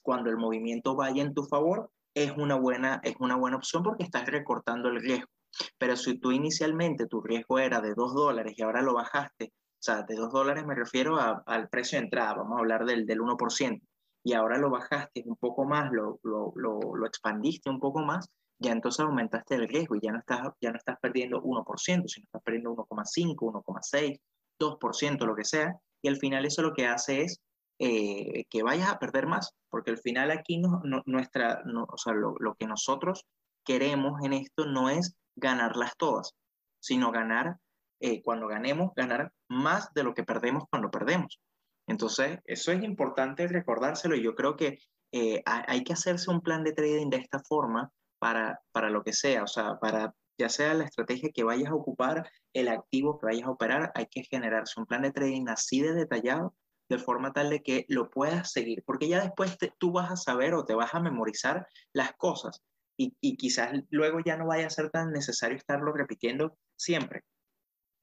[0.04, 4.04] cuando el movimiento vaya en tu favor es una buena, es una buena opción porque
[4.04, 5.30] estás recortando el riesgo.
[5.78, 9.84] Pero si tú inicialmente tu riesgo era de 2 dólares y ahora lo bajaste, o
[9.86, 13.06] sea, de 2 dólares me refiero a, al precio de entrada, vamos a hablar del,
[13.06, 13.82] del 1%,
[14.24, 18.28] y ahora lo bajaste un poco más, lo, lo, lo, lo expandiste un poco más,
[18.58, 22.26] ya entonces aumentaste el riesgo y ya no estás, ya no estás perdiendo 1%, sino
[22.26, 24.20] estás perdiendo 1,5, 1,6,
[24.60, 27.42] 2%, lo que sea, y al final eso lo que hace es
[27.80, 31.98] eh, que vayas a perder más, porque al final aquí no, no, nuestra, no, o
[31.98, 33.26] sea, lo, lo, que nosotros
[33.66, 36.34] queremos en esto no es ganarlas todas,
[36.80, 37.58] sino ganar,
[38.00, 41.40] eh, cuando ganemos, ganar más de lo que perdemos cuando perdemos.
[41.88, 44.80] Entonces, eso es importante recordárselo y yo creo que
[45.12, 49.14] eh, hay que hacerse un plan de trading de esta forma para, para lo que
[49.14, 53.28] sea, o sea, para ya sea la estrategia que vayas a ocupar, el activo que
[53.28, 56.54] vayas a operar, hay que generarse un plan de trading así de detallado,
[56.90, 60.54] de forma tal de que lo puedas seguir, porque ya después tú vas a saber
[60.54, 62.62] o te vas a memorizar las cosas
[62.98, 67.22] y, y quizás luego ya no vaya a ser tan necesario estarlo repitiendo siempre.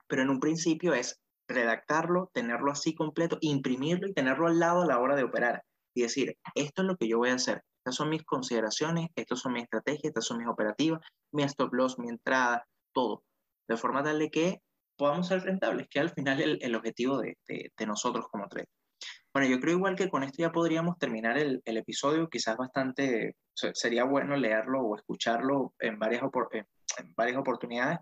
[0.08, 4.86] Pero en un principio es redactarlo, tenerlo así completo, imprimirlo y tenerlo al lado a
[4.86, 5.62] la hora de operar
[5.94, 9.40] y decir, esto es lo que yo voy a hacer, estas son mis consideraciones, estas
[9.40, 11.00] son mis estrategias, estas son mis operativas,
[11.32, 12.64] mi stop loss, mi entrada,
[12.94, 13.24] todo.
[13.68, 14.62] De forma tal de que
[14.96, 18.70] podamos ser rentables, que al final el, el objetivo de, de, de, nosotros como traders.
[19.34, 23.36] Bueno, yo creo igual que con esto ya podríamos terminar el, el episodio, quizás bastante,
[23.54, 26.22] sería bueno leerlo o escucharlo en varias,
[26.52, 27.98] en varias oportunidades,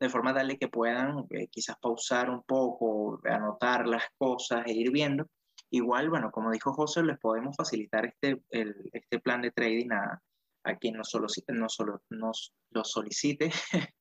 [0.00, 4.72] de forma tal de que puedan eh, quizás pausar un poco, anotar las cosas e
[4.72, 5.26] ir viendo.
[5.70, 10.22] Igual, bueno, como dijo José, les podemos facilitar este, el, este plan de trading a,
[10.64, 11.76] a quien nos, solicite, nos,
[12.08, 13.50] nos lo solicite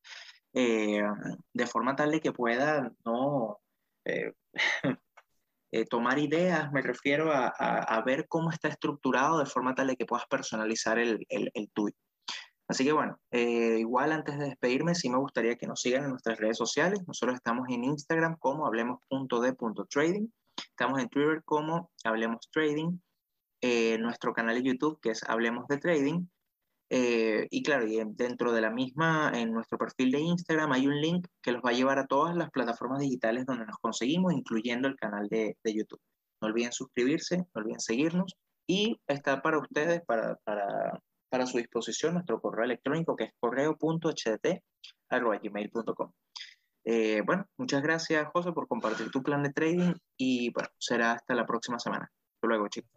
[0.54, 1.04] eh,
[1.54, 3.60] de forma tal de que pueda no
[4.06, 4.34] eh,
[5.72, 9.96] eh, tomar ideas, me refiero a, a, ver cómo está estructurado de forma tal de
[9.96, 11.96] que puedas personalizar el, el, el tuyo.
[12.68, 16.12] Así que bueno, eh, igual antes de despedirme, sí me gustaría que nos sigan en
[16.12, 17.02] nuestras redes sociales.
[17.08, 23.00] Nosotros estamos en Instagram como hablemos.de.trading Estamos en Twitter como Hablemos Trading.
[23.62, 26.26] eh, nuestro canal de YouTube, que es Hablemos de Trading.
[26.92, 31.00] Eh, y claro, y dentro de la misma, en nuestro perfil de Instagram hay un
[31.00, 34.88] link que los va a llevar a todas las plataformas digitales donde nos conseguimos, incluyendo
[34.88, 36.02] el canal de, de YouTube.
[36.42, 38.36] No olviden suscribirse, no olviden seguirnos
[38.68, 46.12] y está para ustedes, para, para, para su disposición, nuestro correo electrónico que es correo.htt.gmail.com.
[46.86, 51.36] Eh, bueno, muchas gracias, José, por compartir tu plan de trading y bueno, será hasta
[51.36, 52.10] la próxima semana.
[52.36, 52.90] Hasta luego, chicos.